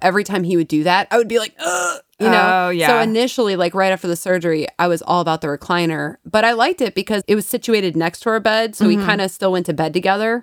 Every 0.00 0.22
time 0.24 0.44
he 0.44 0.56
would 0.56 0.68
do 0.68 0.84
that, 0.84 1.08
I 1.10 1.18
would 1.18 1.26
be 1.28 1.38
like, 1.40 1.54
Ugh, 1.58 2.00
you 2.20 2.26
know. 2.26 2.32
Mm-hmm. 2.32 2.66
Oh, 2.66 2.70
yeah. 2.70 2.86
So 2.88 2.98
initially, 3.00 3.56
like 3.56 3.74
right 3.74 3.92
after 3.92 4.06
the 4.06 4.14
surgery, 4.16 4.66
I 4.78 4.86
was 4.86 5.02
all 5.02 5.20
about 5.20 5.40
the 5.40 5.48
recliner, 5.48 6.16
but 6.24 6.44
I 6.44 6.52
liked 6.52 6.80
it 6.80 6.94
because 6.94 7.24
it 7.26 7.34
was 7.34 7.46
situated 7.46 7.96
next 7.96 8.20
to 8.20 8.30
our 8.30 8.38
bed, 8.40 8.76
so 8.76 8.84
Mm-hmm. 8.84 9.00
we 9.00 9.04
kind 9.04 9.20
of 9.20 9.30
still 9.32 9.50
went 9.50 9.66
to 9.66 9.72
bed 9.74 9.92
together. 9.92 10.40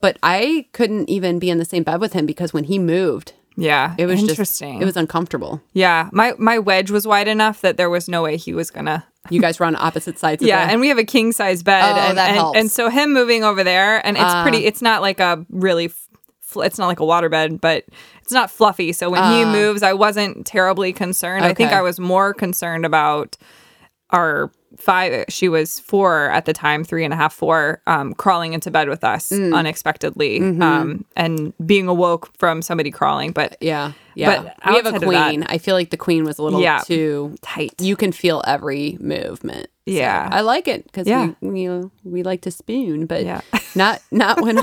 But 0.00 0.18
I 0.22 0.66
couldn't 0.72 1.08
even 1.08 1.38
be 1.38 1.48
in 1.48 1.56
the 1.58 1.64
same 1.64 1.84
bed 1.84 2.00
with 2.00 2.12
him 2.12 2.26
because 2.26 2.52
when 2.52 2.64
he 2.64 2.78
moved, 2.78 3.32
yeah. 3.58 3.94
it 3.98 4.06
was 4.06 4.20
interesting. 4.20 4.74
Just, 4.74 4.82
it 4.82 4.84
was 4.86 4.96
uncomfortable. 4.96 5.60
yeah, 5.72 6.08
my 6.12 6.32
my 6.38 6.58
wedge 6.58 6.90
was 6.90 7.06
wide 7.06 7.28
enough 7.28 7.60
that 7.60 7.76
there 7.76 7.90
was 7.90 8.08
no 8.08 8.22
way 8.22 8.36
he 8.36 8.54
was 8.54 8.70
gonna. 8.70 9.04
You 9.30 9.42
guys 9.42 9.58
were 9.60 9.66
on 9.66 9.76
opposite 9.76 10.18
sides. 10.18 10.42
Of 10.42 10.48
Yeah, 10.48 10.64
the, 10.64 10.72
and 10.72 10.80
we 10.80 10.88
have 10.88 10.96
a 10.96 11.04
king 11.04 11.32
size 11.32 11.62
bed, 11.62 11.82
Oh, 11.84 11.98
and, 12.08 12.16
that 12.16 12.28
and, 12.28 12.36
helps. 12.38 12.56
Uh. 12.56 12.60
and 12.60 12.70
so 12.70 12.88
him 12.88 13.12
moving 13.12 13.44
over 13.44 13.62
there, 13.62 14.00
and 14.06 14.16
it's 14.16 14.34
pretty. 14.42 14.64
It's 14.64 14.80
not 14.80 15.02
like 15.02 15.20
a 15.20 15.44
really. 15.50 15.88
fl- 16.40 16.62
It's 16.62 16.78
not 16.78 16.86
like 16.86 16.98
a 17.00 17.04
water 17.04 17.28
bed, 17.28 17.60
but 17.60 17.84
it's 18.22 18.32
not 18.32 18.50
fluffy. 18.50 18.90
So 18.94 19.10
when 19.10 19.22
he 19.34 19.44
moves, 19.44 19.82
I 19.82 19.92
wasn't 19.92 20.46
terribly 20.46 20.94
concerned. 20.94 21.44
I 21.44 21.52
think 21.52 21.72
Uh. 21.72 21.76
I 21.76 21.82
was 21.82 22.00
more 22.00 22.32
concerned 22.32 22.86
about 22.86 23.36
our 24.10 24.50
five 24.76 25.24
she 25.28 25.48
was 25.48 25.80
four 25.80 26.30
at 26.30 26.44
the 26.44 26.52
time 26.52 26.84
three 26.84 27.04
and 27.04 27.12
a 27.14 27.16
half 27.16 27.32
four 27.34 27.80
um, 27.86 28.12
crawling 28.14 28.52
into 28.52 28.70
bed 28.70 28.88
with 28.88 29.02
us 29.04 29.30
Mm. 29.30 29.54
unexpectedly 29.56 30.40
Mm-hmm. 30.40 30.62
um, 30.62 31.04
and 31.16 31.52
being 31.66 31.88
awoke 31.88 32.30
from 32.38 32.60
somebody 32.62 32.90
crawling 32.90 33.32
but 33.32 33.56
yeah, 33.60 33.92
yeah. 34.18 34.42
But 34.42 34.70
we 34.70 34.76
have 34.76 34.86
a 34.86 34.88
of 34.96 35.00
that- 35.00 35.06
queen. 35.06 35.44
I 35.44 35.58
feel 35.58 35.74
like 35.74 35.90
the 35.90 35.96
queen 35.96 36.24
was 36.24 36.38
a 36.38 36.42
little 36.42 36.60
Yeah. 36.60 36.78
too 36.84 37.34
tight 37.42 37.74
you 37.80 37.96
can 37.96 38.12
feel 38.12 38.42
every 38.46 38.96
movement. 39.00 39.68
So 39.86 39.94
Yeah. 39.94 40.28
I 40.30 40.42
like 40.42 40.68
it 40.68 40.84
because 40.84 41.06
Yeah. 41.06 41.30
we, 41.40 41.62
you 41.62 41.68
know, 41.70 41.90
we 42.04 42.22
like 42.22 42.42
to 42.42 42.50
spoon, 42.50 43.06
but 43.06 43.24
Yeah. 43.24 43.40
not 43.74 44.02
not 44.10 44.40
when 44.42 44.56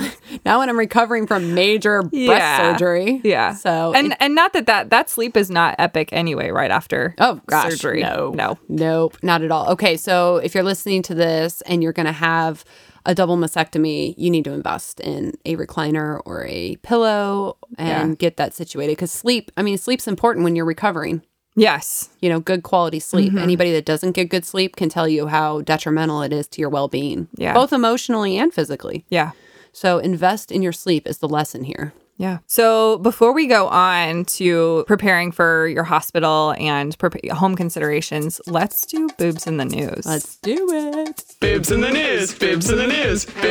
not 0.46 0.60
when 0.60 0.70
I'm 0.70 0.78
recovering 0.78 1.26
from 1.26 1.54
major 1.56 2.02
breast 2.04 2.14
Yeah. 2.14 2.58
surgery. 2.74 3.22
yeah 3.24 3.54
So 3.54 3.94
and 3.96 4.12
it- 4.12 4.18
and 4.20 4.36
not 4.36 4.54
that 4.54 4.66
that 4.68 4.90
that 4.92 5.10
sleep 5.10 5.36
is 5.38 5.50
not 5.50 5.76
epic 5.80 6.10
anyway 6.12 6.52
right 6.52 6.70
after 6.72 7.16
oh 7.20 7.40
gosh, 7.48 7.72
surgery 7.72 8.02
no, 8.02 8.34
no 8.36 8.58
nope, 8.70 9.18
not 9.24 9.42
at 9.42 9.52
all. 9.52 9.70
Okay, 9.70 9.96
so 9.98 10.38
if 10.38 10.54
you're 10.54 10.64
listening 10.64 11.02
to 11.04 11.16
this 11.16 11.62
and 11.62 11.82
you're 11.82 11.94
going 11.94 12.06
to 12.08 12.12
have 12.12 12.64
a 13.06 13.14
double 13.16 13.38
mastectomy, 13.38 14.14
you 14.18 14.30
need 14.30 14.44
to 14.46 14.52
invest 14.54 15.00
in 15.00 15.34
a 15.46 15.56
recliner 15.56 16.22
or 16.26 16.46
a 16.48 16.76
pillow 16.78 17.58
and 17.78 18.10
Yeah. 18.12 18.16
get 18.16 18.38
that 18.38 18.54
situated 18.54 18.94
because 18.94 19.12
sleep. 19.12 19.52
I 19.58 19.62
mean, 19.64 19.78
sleep's 19.78 20.08
important 20.08 20.44
when 20.44 20.56
you're 20.56 20.66
recovering. 20.66 21.22
yes 21.58 22.10
you 22.20 22.28
know, 22.30 22.40
good 22.42 22.64
quality 22.64 23.00
sleep. 23.00 23.30
Mm-hmm. 23.30 23.38
Anybody 23.48 23.72
that 23.72 23.86
doesn't 23.86 24.12
get 24.12 24.30
good 24.30 24.44
sleep 24.44 24.76
can 24.76 24.90
tell 24.90 25.08
you 25.08 25.28
how 25.28 25.62
detrimental 25.62 26.22
it 26.22 26.34
is 26.34 26.48
to 26.50 26.60
your 26.62 26.70
well 26.70 26.88
being, 26.90 27.28
Yeah. 27.38 27.54
both 27.54 27.72
emotionally 27.72 28.38
and 28.38 28.54
physically. 28.54 29.06
yeah 29.10 29.32
So 29.72 30.00
invest 30.00 30.52
in 30.52 30.62
your 30.62 30.74
sleep 30.74 31.08
is 31.08 31.20
the 31.20 31.30
lesson 31.30 31.64
here. 31.64 31.94
Yeah. 32.18 32.40
So 32.48 32.98
before 33.00 33.34
we 33.34 33.48
go 33.48 33.68
on 33.68 34.26
to 34.26 34.86
preparing 34.88 35.32
for 35.32 35.68
your 35.68 35.84
hospital 35.84 36.56
and 36.58 36.98
pre- 36.98 37.30
home 37.30 37.56
considerations, 37.56 38.40
let's 38.48 38.86
do 38.86 39.10
boobs 39.18 39.48
in 39.48 39.58
the 39.58 39.66
news. 39.66 40.06
Let's 40.06 40.38
do 40.38 40.68
it. 40.72 41.36
Boobs 41.42 41.72
in 41.72 41.82
the 41.82 41.92
news, 41.92 42.34
Boobs 42.34 42.70
in 42.70 42.78
the 42.78 42.88
news, 42.88 43.26
Boobs 43.26 43.42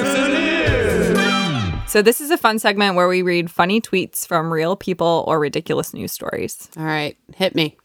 in 0.00 0.30
the 0.30 0.38
news. 0.38 1.90
So 1.90 2.02
this 2.02 2.20
is 2.20 2.32
a 2.32 2.36
fun 2.36 2.58
segment 2.58 2.96
where 2.96 3.06
we 3.06 3.22
read 3.22 3.48
funny 3.50 3.80
tweets 3.80 4.26
from 4.26 4.52
real 4.52 4.74
people 4.74 5.24
or 5.28 5.38
ridiculous 5.38 5.94
news 5.94 6.10
stories. 6.10 6.68
All 6.76 6.84
right, 6.84 7.16
hit 7.36 7.54
me. 7.54 7.76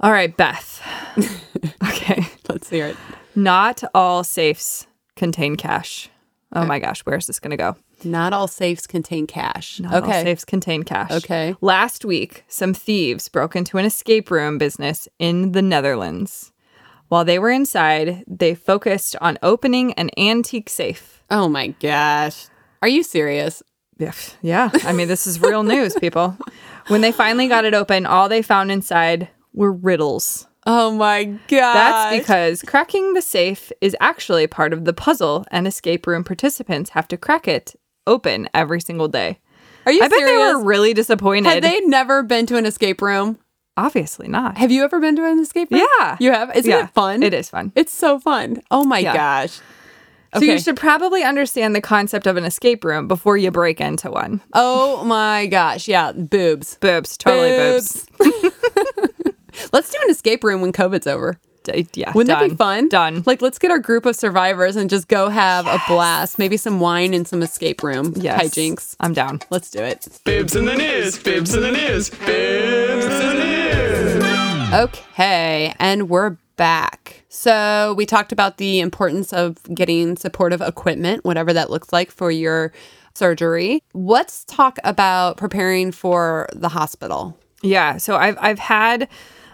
All 0.00 0.12
right, 0.12 0.34
Beth. 0.34 0.80
okay. 1.88 2.24
Let's 2.48 2.70
hear 2.70 2.86
it. 2.86 2.96
Not 3.34 3.84
all 3.94 4.24
safes 4.24 4.86
contain 5.16 5.56
cash. 5.56 6.08
Oh 6.54 6.62
uh, 6.62 6.66
my 6.66 6.78
gosh, 6.78 7.00
where's 7.00 7.26
this 7.26 7.40
going 7.40 7.50
to 7.50 7.56
go? 7.58 7.76
Not 8.04 8.32
all 8.32 8.48
safes 8.48 8.86
contain 8.86 9.26
cash. 9.26 9.80
Not 9.80 10.02
all 10.02 10.10
safes 10.10 10.44
contain 10.44 10.82
cash. 10.82 11.10
Okay. 11.10 11.54
Last 11.60 12.04
week, 12.04 12.44
some 12.48 12.74
thieves 12.74 13.28
broke 13.28 13.56
into 13.56 13.78
an 13.78 13.84
escape 13.84 14.30
room 14.30 14.58
business 14.58 15.08
in 15.18 15.52
the 15.52 15.62
Netherlands. 15.62 16.52
While 17.08 17.24
they 17.24 17.38
were 17.38 17.50
inside, 17.50 18.24
they 18.26 18.54
focused 18.54 19.16
on 19.20 19.38
opening 19.42 19.92
an 19.94 20.10
antique 20.18 20.68
safe. 20.68 21.22
Oh 21.30 21.48
my 21.48 21.68
gosh. 21.68 22.46
Are 22.82 22.88
you 22.88 23.02
serious? 23.02 23.62
Yeah, 23.98 24.12
yeah. 24.42 24.70
I 24.84 24.92
mean, 24.92 25.08
this 25.08 25.26
is 25.26 25.40
real 25.40 25.62
news, 25.62 25.94
people. 26.00 26.36
When 26.88 27.00
they 27.00 27.12
finally 27.12 27.48
got 27.48 27.64
it 27.64 27.74
open, 27.74 28.06
all 28.06 28.28
they 28.28 28.42
found 28.42 28.70
inside 28.70 29.28
were 29.52 29.72
riddles. 29.72 30.46
Oh 30.66 30.90
my 30.92 31.24
god. 31.24 31.74
That's 31.74 32.18
because 32.18 32.62
cracking 32.62 33.14
the 33.14 33.22
safe 33.22 33.72
is 33.80 33.96
actually 34.00 34.46
part 34.46 34.72
of 34.72 34.84
the 34.84 34.92
puzzle, 34.92 35.46
and 35.50 35.66
escape 35.66 36.06
room 36.06 36.24
participants 36.24 36.90
have 36.90 37.08
to 37.08 37.16
crack 37.16 37.48
it 37.48 37.74
open 38.08 38.48
every 38.54 38.80
single 38.80 39.06
day. 39.08 39.38
Are 39.86 39.92
you 39.92 40.02
I 40.02 40.08
bet 40.08 40.18
serious? 40.18 40.30
they 40.48 40.54
were 40.54 40.64
really 40.64 40.92
disappointed. 40.94 41.48
Had 41.48 41.62
they 41.62 41.80
never 41.80 42.22
been 42.22 42.46
to 42.46 42.56
an 42.56 42.66
escape 42.66 43.00
room? 43.00 43.38
Obviously 43.76 44.26
not. 44.26 44.58
Have 44.58 44.72
you 44.72 44.82
ever 44.82 44.98
been 44.98 45.14
to 45.16 45.24
an 45.24 45.38
escape 45.38 45.70
room? 45.70 45.82
Yeah. 46.00 46.16
You 46.18 46.32
have? 46.32 46.54
Isn't 46.56 46.68
Yeah, 46.70 46.84
it 46.84 46.90
fun? 46.90 47.22
It 47.22 47.32
is 47.32 47.48
fun. 47.48 47.72
It's 47.76 47.92
so 47.92 48.18
fun. 48.18 48.60
Oh 48.72 48.84
my 48.84 48.98
Yeah. 48.98 49.14
gosh. 49.14 49.60
So 50.34 50.40
you 50.44 50.58
should 50.58 50.76
probably 50.76 51.22
understand 51.22 51.74
the 51.74 51.80
concept 51.80 52.26
of 52.26 52.36
an 52.36 52.44
escape 52.44 52.84
room 52.84 53.08
before 53.08 53.36
you 53.38 53.50
break 53.50 53.80
into 53.80 54.10
one. 54.10 54.40
Oh 54.52 55.04
my 55.04 55.46
gosh. 55.46 55.86
Yeah. 55.88 56.12
Boobs. 56.12 56.76
Boobs, 56.80 57.16
totally 57.16 57.50
boobs. 57.50 58.06
Let's 59.72 59.90
do 59.90 59.98
an 60.04 60.10
escape 60.10 60.44
room 60.44 60.60
when 60.60 60.72
COVID's 60.72 61.06
over. 61.06 61.38
D- 61.72 61.86
yeah, 61.94 62.12
Wouldn't 62.12 62.28
that 62.38 62.48
be 62.50 62.54
fun? 62.56 62.88
Done. 62.88 63.22
Like, 63.26 63.42
let's 63.42 63.58
get 63.58 63.70
our 63.70 63.78
group 63.78 64.06
of 64.06 64.16
survivors 64.16 64.76
and 64.76 64.88
just 64.90 65.08
go 65.08 65.28
have 65.28 65.66
a 65.66 65.78
blast. 65.88 66.38
Maybe 66.38 66.56
some 66.56 66.80
wine 66.80 67.14
and 67.14 67.26
some 67.26 67.42
escape 67.42 67.82
room 67.82 68.12
Yes. 68.16 68.42
hijinks. 68.42 68.96
I'm 69.00 69.12
down. 69.12 69.40
Let's 69.50 69.70
do 69.70 69.80
it. 69.80 70.06
Bibs 70.24 70.56
in 70.56 70.64
the 70.64 70.74
news, 70.76 71.18
bibs 71.18 71.54
in 71.54 71.62
the 71.62 71.72
news, 71.72 72.10
bibs 72.10 73.04
in 73.04 73.10
the 73.10 73.34
news. 73.34 74.74
Okay, 74.74 75.74
and 75.78 76.08
we're 76.10 76.36
back. 76.56 77.22
So, 77.28 77.94
we 77.96 78.04
talked 78.04 78.32
about 78.32 78.58
the 78.58 78.80
importance 78.80 79.32
of 79.32 79.62
getting 79.74 80.16
supportive 80.16 80.60
equipment, 80.60 81.24
whatever 81.24 81.52
that 81.52 81.70
looks 81.70 81.92
like 81.92 82.10
for 82.10 82.30
your 82.30 82.72
surgery. 83.14 83.82
Let's 83.94 84.44
talk 84.44 84.78
about 84.84 85.36
preparing 85.38 85.90
for 85.92 86.48
the 86.54 86.68
hospital. 86.68 87.36
Yeah. 87.62 87.96
So 87.96 88.14
I've 88.16 88.36
I've 88.40 88.58
had 88.60 89.08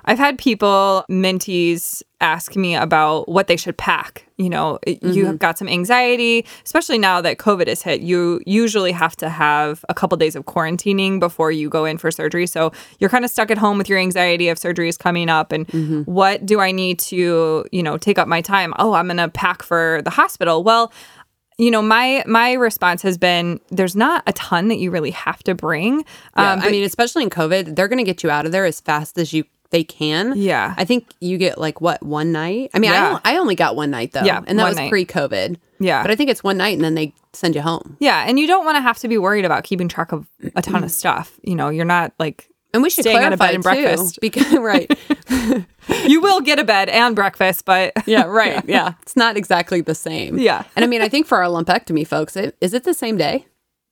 I've 0.07 0.19
had 0.19 0.39
people 0.39 1.05
mentees 1.11 2.03
ask 2.21 2.57
me 2.57 2.75
about 2.75 3.29
what 3.29 3.47
they 3.47 3.57
should 3.57 3.77
pack. 3.77 4.27
You 4.37 4.49
know, 4.49 4.79
you 4.87 5.27
have 5.27 5.39
got 5.39 5.59
some 5.59 5.69
anxiety, 5.69 6.45
especially 6.65 6.99
now 6.99 7.21
that 7.21 7.39
COVID 7.39 7.69
has 7.69 7.83
hit. 7.83 8.01
You 8.01 8.41
usually 8.47 8.93
have 8.93 9.15
to 9.17 9.29
have 9.29 9.85
a 9.89 9.95
couple 9.95 10.17
days 10.17 10.35
of 10.35 10.45
quarantining 10.45 11.21
before 11.21 11.53
you 11.53 11.69
go 11.69 11.85
in 11.85 11.99
for 11.99 12.11
surgery. 12.11 12.47
So 12.47 12.73
you're 12.99 13.11
kind 13.11 13.25
of 13.25 13.31
stuck 13.31 13.51
at 13.51 13.59
home 13.59 13.79
with 13.79 13.89
your 13.89 13.99
anxiety 13.99 14.49
of 14.49 14.59
surgery 14.59 14.89
is 14.89 14.97
coming 14.97 15.29
up 15.29 15.53
and 15.53 15.69
what 16.07 16.45
do 16.45 16.61
I 16.61 16.73
need 16.73 16.99
to, 17.01 17.65
you 17.71 17.83
know, 17.83 17.97
take 17.97 18.19
up 18.19 18.27
my 18.27 18.41
time? 18.41 18.73
Oh, 18.79 18.95
I'm 18.95 19.07
going 19.07 19.19
to 19.19 19.29
pack 19.29 19.63
for 19.63 20.01
the 20.05 20.11
hospital. 20.11 20.65
Well, 20.65 20.93
you 21.57 21.71
know 21.71 21.83
my 21.83 22.25
my 22.27 22.55
response 22.55 23.03
has 23.03 23.17
been 23.17 23.61
there's 23.71 23.95
not 23.95 24.25
a 24.27 24.33
ton 24.33 24.67
that 24.69 24.79
you 24.79 24.91
really 24.91 25.13
have 25.13 25.41
to 25.45 25.55
bring 25.55 25.99
Yeah, 26.37 26.53
um, 26.53 26.61
I 26.61 26.69
mean, 26.69 26.83
especially 26.83 27.23
in 27.23 27.31
COVID, 27.31 27.77
they're 27.77 27.87
going 27.87 27.99
to 27.99 28.05
get 28.05 28.25
you 28.25 28.31
out 28.31 28.45
of 28.45 28.51
there 28.51 28.65
as 28.65 28.81
fast 28.81 29.19
as 29.19 29.33
you 29.33 29.45
they 29.75 29.83
can. 29.83 30.35
Yeah. 30.37 30.73
I 30.77 30.85
think 30.85 31.13
you 31.21 31.37
get 31.37 31.59
like 31.59 31.81
what 31.81 32.01
one 32.01 32.31
night. 32.31 32.71
I 32.75 32.79
mean, 32.79 32.93
I, 32.93 32.95
Yeah. 32.95 33.09
only, 33.09 33.21
I 33.25 33.37
only 33.39 33.55
got 33.57 33.75
one 33.75 33.91
night 33.91 34.13
though. 34.13 34.23
Yeah, 34.23 34.41
and 34.47 34.57
that 34.57 34.69
was 34.69 34.77
night. 34.77 34.89
pre-COVID. 34.89 35.57
Yeah. 35.81 36.01
but 36.03 36.13
I 36.13 36.15
think 36.15 36.31
it's 36.31 36.45
one 36.45 36.57
night, 36.57 36.75
and 36.75 36.85
then 36.85 36.95
they 36.95 37.13
send 37.33 37.57
you 37.57 37.61
home. 37.61 37.97
Yeah, 37.99 38.25
and 38.25 38.39
you 38.39 38.47
don't 38.47 38.65
want 38.65 38.77
to 38.77 38.81
have 38.81 38.99
to 39.01 39.09
be 39.09 39.19
worried 39.19 39.45
about 39.45 39.65
keeping 39.65 39.89
track 39.89 40.13
of 40.13 40.29
a 40.55 40.63
ton 40.63 40.85
of 40.85 40.93
stuff. 40.93 41.41
You 41.43 41.57
know, 41.57 41.71
you're 41.71 41.85
not 41.85 42.13
like 42.21 42.49
And 42.73 42.85
we 42.85 42.89
should 42.91 43.03
Staying 43.03 43.19
out 43.19 43.33
of 43.33 43.41
bed 43.41 43.57
and 43.57 43.65
too, 43.65 43.69
breakfast. 43.69 44.21
because 44.21 44.53
right, 44.59 44.89
you 46.07 46.21
will 46.21 46.41
get 46.41 46.61
a 46.61 46.65
bed 46.65 46.89
and 46.89 47.17
breakfast, 47.17 47.65
but 47.65 47.93
yeah, 48.07 48.23
right, 48.23 48.63
yeah, 48.69 48.93
it's 49.03 49.17
not 49.17 49.37
exactly 49.37 49.81
the 49.81 49.95
same. 49.97 50.39
Yeah. 50.39 50.63
and 50.77 50.85
I 50.85 50.87
mean, 50.89 51.03
I 51.03 51.09
think 51.09 51.27
for 51.27 51.43
our 51.43 51.51
lumpectomy 51.51 52.07
folks, 52.07 52.37
it, 52.37 52.57
is 52.61 52.75
it 52.75 52.85
the 52.85 52.95
same 52.95 53.17
day? 53.17 53.47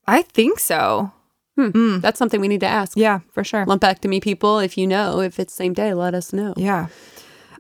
I 0.07 0.23
think 0.23 0.61
so. 0.61 1.11
Hmm. 1.57 1.69
Mm. 1.69 2.01
That's 2.01 2.19
something 2.19 2.41
we 2.41 2.49
need 2.49 2.61
to 2.61 2.67
ask. 2.67 2.97
Yeah, 2.97 3.21
for 3.31 3.45
sure. 3.45 3.67
Lumpectomy 3.67 4.23
people, 4.23 4.59
if 4.59 4.79
you 4.79 4.87
know 4.87 5.21
if 5.21 5.39
it's 5.39 5.53
same 5.53 5.75
day, 5.75 5.93
let 5.95 6.15
us 6.15 6.33
know. 6.33 6.55
Yeah. 6.57 6.87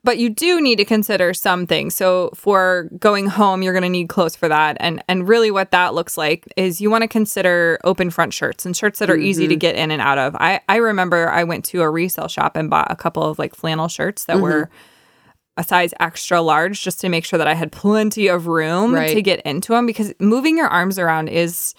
But 0.05 0.19
you 0.19 0.31
do 0.31 0.61
need 0.61 0.77
to 0.77 0.85
consider 0.85 1.33
some 1.33 1.65
things. 1.65 1.95
So 1.95 2.31
for 2.35 2.89
going 2.99 3.29
home, 3.29 3.63
you're 3.63 3.73
going 3.73 3.85
to 3.85 3.89
need 3.89 4.09
clothes 4.09 4.35
for 4.35 4.49
that. 4.49 4.77
And 4.81 5.03
and 5.09 5.29
really 5.29 5.53
what 5.53 5.71
that 5.71 5.95
looks 5.95 6.19
like 6.19 6.45
is 6.57 6.81
you 6.81 6.91
want 6.91 7.03
to 7.03 7.09
consider 7.09 7.79
open 7.85 8.11
front 8.11 8.35
shirts 8.35 8.67
and 8.67 8.77
shirts 8.77 8.99
that 8.99 9.11
are 9.11 9.17
easy 9.17 9.47
to 9.47 9.55
mm-hmm. 9.55 9.59
get 9.61 9.77
in 9.77 9.93
and 9.93 10.03
out 10.03 10.19
of. 10.19 10.35
I 10.37 10.61
I 10.69 10.77
remember 10.77 11.29
I 11.29 11.45
went 11.45 11.65
to 11.67 11.83
a 11.83 11.91
resale 11.91 12.27
shop 12.27 12.57
and 12.57 12.69
bought 12.69 12.91
a 12.91 12.97
couple 12.97 13.23
of 13.23 13.39
like 13.39 13.55
flannel 13.55 13.87
shirts 13.87 14.25
that 14.25 14.41
were 14.41 14.65
mm-hmm. 14.65 15.61
a 15.61 15.65
size 15.65 15.95
extra 16.01 16.41
large 16.41 16.83
just 16.83 17.01
to 17.03 17.09
make 17.09 17.25
sure 17.25 17.39
that 17.39 17.47
I 17.47 17.55
had 17.55 17.71
plenty 17.71 18.27
of 18.27 18.49
room 18.49 18.93
Right. 18.93 19.15
to 19.15 19.23
get 19.23 19.41
into 19.43 19.73
them 19.73 19.87
because 19.87 20.13
moving 20.19 20.57
your 20.57 20.67
arms 20.69 20.99
around 20.99 21.29
is 21.29 21.77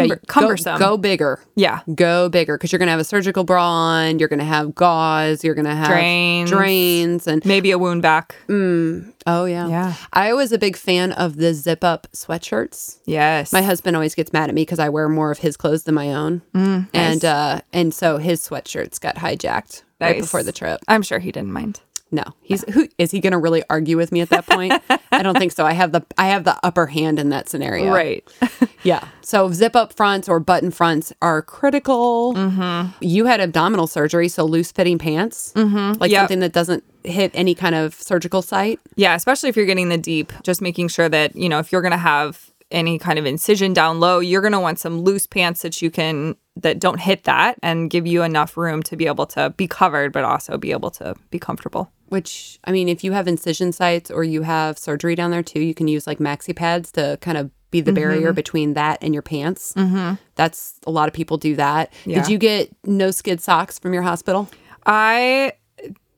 cumber- 0.00 0.14
you- 0.14 0.20
go- 0.20 0.26
cumbersome. 0.26 0.78
Go, 0.78 0.96
bigger. 0.96 1.40
Yeah. 1.56 1.80
Go 1.94 2.28
bigger 2.28 2.56
because 2.56 2.72
you're 2.72 2.78
going 2.78 2.86
to 2.86 2.92
have 2.92 3.00
a 3.00 3.04
surgical 3.04 3.44
bra 3.44 3.64
on. 3.66 4.18
You're 4.18 4.28
going 4.28 4.38
to 4.38 4.44
have 4.44 4.74
gauze. 4.74 5.42
You're 5.44 5.54
going 5.54 5.64
to 5.66 5.74
have 5.74 5.88
Drains. 5.88 6.50
drains, 6.50 7.26
and 7.26 7.44
Maybe 7.44 7.70
a 7.70 7.78
wound 7.78 8.02
back. 8.02 8.36
oh 8.48 9.44
yeah, 9.44 9.68
Yeah. 9.68 9.94
I 10.12 10.32
was 10.34 10.52
a 10.52 10.58
big 10.58 10.76
fan 10.76 11.12
of 11.12 11.36
the 11.36 11.52
zip 11.54 11.82
up 11.84 12.06
sweatshirts. 12.12 12.98
Yes. 13.06 13.52
My 13.52 13.62
husband 13.62 13.96
always 13.96 14.14
gets 14.14 14.32
mad 14.32 14.48
at 14.48 14.54
me 14.54 14.62
because 14.62 14.78
I 14.78 14.88
wear 14.88 15.08
more 15.08 15.30
of 15.30 15.38
his 15.38 15.56
clothes 15.56 15.84
than 15.84 15.94
my 15.94 16.12
own, 16.12 16.42
Mm, 16.54 16.88
and 16.94 17.24
uh, 17.24 17.60
and 17.72 17.92
so 17.94 18.18
his 18.18 18.40
sweatshirts 18.46 19.00
got 19.00 19.16
hijacked 19.16 19.82
right 20.00 20.20
before 20.20 20.42
the 20.42 20.52
trip. 20.52 20.80
I'm 20.88 21.02
sure 21.02 21.18
he 21.18 21.32
didn't 21.32 21.52
mind. 21.52 21.80
No, 22.12 22.22
he's 22.40 22.64
who 22.72 22.88
is 22.98 23.10
he 23.10 23.20
going 23.20 23.32
to 23.32 23.38
really 23.38 23.64
argue 23.68 23.96
with 23.96 24.12
me 24.12 24.20
at 24.20 24.30
that 24.30 24.46
point? 24.46 24.72
I 25.10 25.22
don't 25.22 25.36
think 25.36 25.50
so. 25.52 25.66
I 25.66 25.72
have 25.72 25.90
the 25.92 26.04
I 26.16 26.26
have 26.28 26.44
the 26.44 26.56
upper 26.64 26.86
hand 26.86 27.18
in 27.18 27.30
that 27.30 27.48
scenario. 27.48 27.92
Right. 27.92 28.26
Yeah. 28.82 29.08
So 29.20 29.50
zip 29.50 29.74
up 29.74 29.92
fronts 29.94 30.28
or 30.28 30.38
button 30.38 30.70
fronts 30.70 31.12
are 31.20 31.42
critical. 31.42 32.34
Mm-hmm. 32.34 32.92
You 33.00 33.24
had 33.24 33.40
abdominal 33.40 33.88
surgery, 33.88 34.28
so 34.28 34.44
loose 34.44 34.70
fitting 34.70 34.96
pants, 34.96 35.52
mm-hmm. 35.56 35.98
like 36.00 36.12
Yep. 36.12 36.20
something 36.20 36.38
that 36.38 36.52
doesn't 36.52 36.84
hit 37.02 37.32
any 37.34 37.56
kind 37.56 37.74
of 37.74 37.94
surgical 37.94 38.42
site. 38.42 38.78
Yeah, 38.94 39.16
especially 39.16 39.48
if 39.48 39.56
you're 39.56 39.66
getting 39.66 39.88
the 39.88 39.98
deep, 39.98 40.32
just 40.44 40.62
making 40.62 40.86
sure 40.88 41.08
that, 41.08 41.34
you 41.34 41.48
know, 41.48 41.58
if 41.58 41.72
you're 41.72 41.82
going 41.82 41.90
to 41.92 41.98
have 41.98 42.52
any 42.70 42.98
kind 42.98 43.18
of 43.18 43.26
incision 43.26 43.72
down 43.72 44.00
low, 44.00 44.18
you're 44.18 44.40
going 44.40 44.52
to 44.52 44.60
want 44.60 44.78
some 44.78 45.00
loose 45.00 45.26
pants 45.26 45.62
that 45.62 45.80
you 45.80 45.90
can 45.90 46.36
that 46.56 46.80
don't 46.80 47.00
hit 47.00 47.24
that 47.24 47.58
and 47.62 47.90
give 47.90 48.06
you 48.06 48.22
enough 48.22 48.56
room 48.56 48.82
to 48.82 48.96
be 48.96 49.06
able 49.06 49.26
to 49.26 49.50
be 49.50 49.68
covered 49.68 50.12
but 50.12 50.24
also 50.24 50.56
be 50.58 50.72
able 50.72 50.90
to 50.90 51.14
be 51.30 51.38
comfortable. 51.38 51.92
Which 52.08 52.58
I 52.64 52.72
mean, 52.72 52.88
if 52.88 53.04
you 53.04 53.12
have 53.12 53.28
incision 53.28 53.72
sites 53.72 54.10
or 54.10 54.24
you 54.24 54.42
have 54.42 54.78
surgery 54.78 55.14
down 55.14 55.30
there 55.30 55.42
too, 55.42 55.60
you 55.60 55.74
can 55.74 55.86
use 55.88 56.06
like 56.06 56.18
maxi 56.18 56.54
pads 56.54 56.90
to 56.92 57.18
kind 57.20 57.36
of 57.38 57.50
be 57.70 57.80
the 57.80 57.92
barrier 57.92 58.28
Mm-hmm. 58.28 58.34
between 58.36 58.74
that 58.74 58.98
and 59.02 59.12
your 59.12 59.22
pants. 59.22 59.72
Mm-hmm. 59.74 60.14
That's 60.36 60.78
a 60.86 60.90
lot 60.90 61.08
of 61.08 61.14
people 61.14 61.36
do 61.36 61.56
that. 61.56 61.92
Yeah. 62.04 62.22
Did 62.22 62.30
you 62.30 62.38
get 62.38 62.70
no 62.84 63.10
skid 63.10 63.40
socks 63.40 63.78
from 63.78 63.92
your 63.92 64.02
hospital? 64.02 64.48
I 64.86 65.52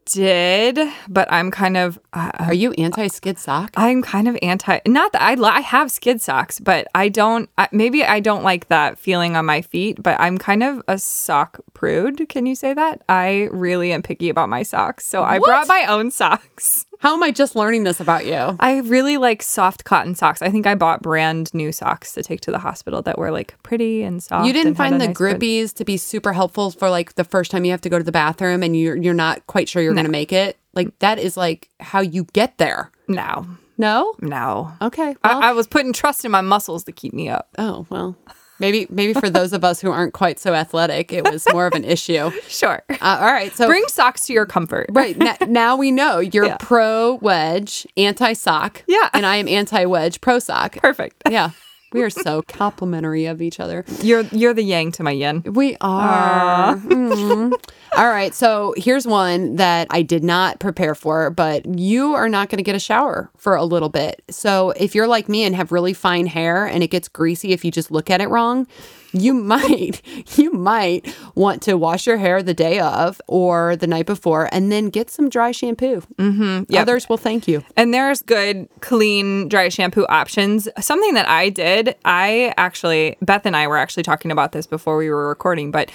did, 0.09 0.79
but 1.09 1.31
I'm 1.31 1.51
kind 1.51 1.77
of 1.77 1.99
uh, 2.13 2.31
Are 2.39 2.55
you 2.55 2.73
anti 2.73 3.09
skid 3.09 3.39
sock? 3.39 3.73
I'm 3.77 4.03
kind 4.03 4.27
of 4.27 4.39
anti. 4.43 4.81
Not 4.87 5.13
that 5.13 5.23
I 5.23 5.35
li- 5.35 5.49
I 5.49 5.61
have 5.61 5.91
skid 5.91 6.21
socks, 6.21 6.59
but 6.59 6.89
I 6.95 7.09
don't. 7.09 7.49
I, 7.59 7.69
maybe 7.73 8.05
I 8.05 8.21
don't 8.21 8.43
like 8.43 8.69
that 8.69 8.99
feeling 8.99 9.37
on 9.37 9.45
my 9.45 9.63
feet. 9.63 10.03
But 10.03 10.19
I'm 10.19 10.39
kind 10.39 10.63
of 10.63 10.83
a 10.89 10.99
sock 10.99 11.61
prude. 11.75 12.29
Can 12.29 12.47
you 12.47 12.55
say 12.55 12.75
that? 12.75 13.03
I 13.09 13.49
really 13.53 13.93
am 13.93 14.03
picky 14.03 14.31
about 14.31 14.49
my 14.49 14.63
socks, 14.63 15.07
so 15.07 15.23
I 15.23 15.39
brought 15.39 15.69
my 15.69 15.85
own 15.87 16.11
socks. 16.11 16.87
How 17.01 17.15
am 17.15 17.23
I 17.23 17.31
just 17.31 17.55
learning 17.55 17.85
this 17.85 18.01
about 18.01 18.27
you? 18.27 18.57
I 18.59 18.79
really 18.79 19.17
like 19.19 19.43
soft 19.43 19.85
cotton 19.85 20.15
socks. 20.17 20.43
I 20.43 20.51
think 20.51 20.67
I 20.67 20.75
bought 20.75 21.01
brand 21.03 21.55
new 21.55 21.71
socks 21.71 22.13
to 22.15 22.23
take 22.23 22.41
to 22.43 22.51
the 22.51 22.59
hospital 22.59 23.03
that 23.03 23.19
were 23.19 23.31
like 23.31 23.55
pretty 23.63 24.03
and 24.03 24.21
soft. 24.23 24.47
You 24.47 24.53
didn't 24.53 24.75
find 24.75 25.01
the 25.01 25.07
nice 25.07 25.17
print. 25.17 25.41
grippies 25.41 25.73
to 25.75 25.85
be 25.85 25.97
super 25.97 26.33
helpful 26.33 26.71
for 26.73 26.91
like 26.91 27.15
the 27.15 27.25
first 27.25 27.51
time 27.53 27.65
you 27.65 27.71
have 27.71 27.81
to 27.83 27.89
go 27.89 27.99
to 27.99 28.05
the 28.05 28.11
bathroom 28.13 28.63
and 28.65 28.77
you're 28.77 28.97
you're 28.97 29.15
not 29.15 29.47
quite 29.47 29.69
sure 29.69 29.81
you're 29.81 29.95
going 29.95 30.07
to 30.07 30.11
make 30.13 30.33
it. 30.33 30.59
Like 30.75 30.99
that 30.99 31.19
is 31.21 31.37
like 31.37 31.69
how 31.81 32.01
you 32.01 32.25
get 32.33 32.59
there. 32.59 32.91
No, 33.07 33.47
No. 33.77 34.15
no. 34.21 34.73
Okay. 34.83 35.15
Well, 35.23 35.43
I, 35.43 35.51
I 35.51 35.53
was 35.53 35.67
putting 35.69 35.93
trust 35.93 36.25
in 36.25 36.31
my 36.33 36.41
muscles 36.41 36.85
to 36.85 36.93
keep 36.93 37.13
me 37.13 37.29
up. 37.29 37.49
oh 37.59 37.87
well. 37.91 38.17
Maybe 38.61 38.87
maybe 38.91 39.13
for 39.15 39.31
those 39.31 39.53
of 39.53 39.63
us 39.65 39.81
who 39.81 39.91
aren't 39.91 40.13
quite 40.15 40.39
so 40.39 40.53
athletic, 40.55 41.13
it 41.13 41.25
was 41.25 41.47
more 41.53 41.67
of 41.67 41.75
an 41.75 41.85
issue. 41.85 42.31
Sure. 42.49 42.83
Uh, 42.91 42.97
all 43.21 43.33
right, 43.33 43.55
so 43.55 43.67
Bring 43.67 43.85
socks 43.89 44.27
to 44.27 44.33
your 44.33 44.47
comfort. 44.47 44.87
right 44.93 45.17
n- 45.21 45.37
now 45.53 45.77
we 45.77 45.91
know 45.93 46.19
you're 46.19 46.47
Yeah. 46.47 46.57
pro 46.59 47.15
wedge, 47.23 47.87
anti 47.97 48.33
sock. 48.33 48.83
Yeah. 48.89 49.11
and 49.15 49.25
I 49.27 49.37
am 49.37 49.47
anti 49.49 49.85
wedge, 49.85 50.21
pro 50.21 50.39
sock. 50.39 50.77
Perfect. 50.77 51.23
Yeah, 51.31 51.51
we 51.93 52.03
are 52.03 52.11
so 52.11 52.43
complimentary 52.43 53.27
of 53.27 53.41
each 53.41 53.61
other. 53.61 53.85
You're 54.03 54.23
you're 54.33 54.55
the 54.55 54.63
yang 54.63 54.93
to 54.93 55.03
my 55.03 55.13
yin. 55.13 55.43
We 55.45 55.77
are. 55.81 56.77
Mm. 56.77 57.53
All 57.97 58.09
right. 58.09 58.35
So 58.35 58.75
here's 58.77 59.07
one 59.07 59.57
that 59.57 59.87
I 59.91 60.03
did 60.03 60.23
not 60.23 60.61
prepare 60.61 60.95
for, 60.95 61.31
but 61.31 61.67
you 61.79 62.15
are 62.15 62.29
not 62.29 62.49
going 62.51 62.59
to 62.59 62.63
get 62.63 62.75
a 62.75 62.81
shower 62.81 63.31
for 63.37 63.57
a 63.57 63.65
little 63.65 63.89
bit. 63.89 64.23
So 64.29 64.71
if 64.73 64.95
you're 64.95 65.07
like 65.07 65.29
me 65.29 65.45
and 65.45 65.57
have 65.57 65.73
really 65.73 65.95
fine 65.95 66.27
hair 66.27 66.67
and 66.67 66.83
it 66.83 66.89
gets 66.89 67.09
greasy 67.09 67.53
if 67.53 67.65
you 67.65 67.71
just 67.71 67.91
look 67.91 68.11
at 68.11 68.21
it 68.21 68.29
wrong, 68.29 68.67
you 69.13 69.35
might 69.35 70.03
you 70.39 70.53
might 70.53 71.15
want 71.35 71.63
to 71.63 71.77
wash 71.77 72.07
your 72.07 72.17
hair 72.17 72.43
the 72.43 72.55
day 72.55 72.79
of 72.79 73.21
or 73.27 73.77
the 73.77 73.87
night 73.87 74.07
before 74.07 74.49
and 74.53 74.71
then 74.71 74.89
get 74.91 75.11
some 75.11 75.29
dry 75.29 75.53
shampoo. 75.53 76.03
Mm-hmm. 76.17 76.65
Yep. 76.69 76.83
Others 76.83 77.09
will 77.09 77.17
thank 77.17 77.49
you. 77.49 77.63
And 77.77 77.93
there's 77.93 78.23
good, 78.23 78.69
clean, 78.81 79.49
dry 79.49 79.69
shampoo 79.69 80.07
options. 80.09 80.69
Something 80.81 81.15
that 81.15 81.29
I 81.29 81.49
did, 81.49 81.97
I 82.05 82.55
actually, 82.57 83.17
Beth 83.23 83.47
and 83.47 83.57
I 83.57 83.67
were 83.67 83.77
actually 83.77 84.03
talking 84.03 84.31
about 84.31 84.53
this 84.53 84.67
before 84.67 84.97
we 84.97 85.11
were 85.11 85.29
recording, 85.29 85.71
but 85.71 85.91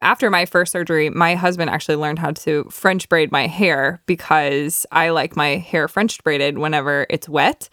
after 0.00 0.30
my 0.30 0.46
first 0.46 0.70
surgery, 0.70 1.10
my 1.10 1.34
husband 1.34 1.70
actually 1.70 1.96
learned 1.96 2.20
how 2.20 2.30
to 2.30 2.64
French 2.70 3.08
braid 3.08 3.32
my 3.32 3.48
hair 3.48 4.00
because 4.06 4.86
I 4.92 5.10
like 5.10 5.34
my 5.34 5.56
hair 5.56 5.88
French 5.88 6.22
braided 6.22 6.58
whenever 6.58 7.06
it's 7.10 7.28
wet. 7.28 7.68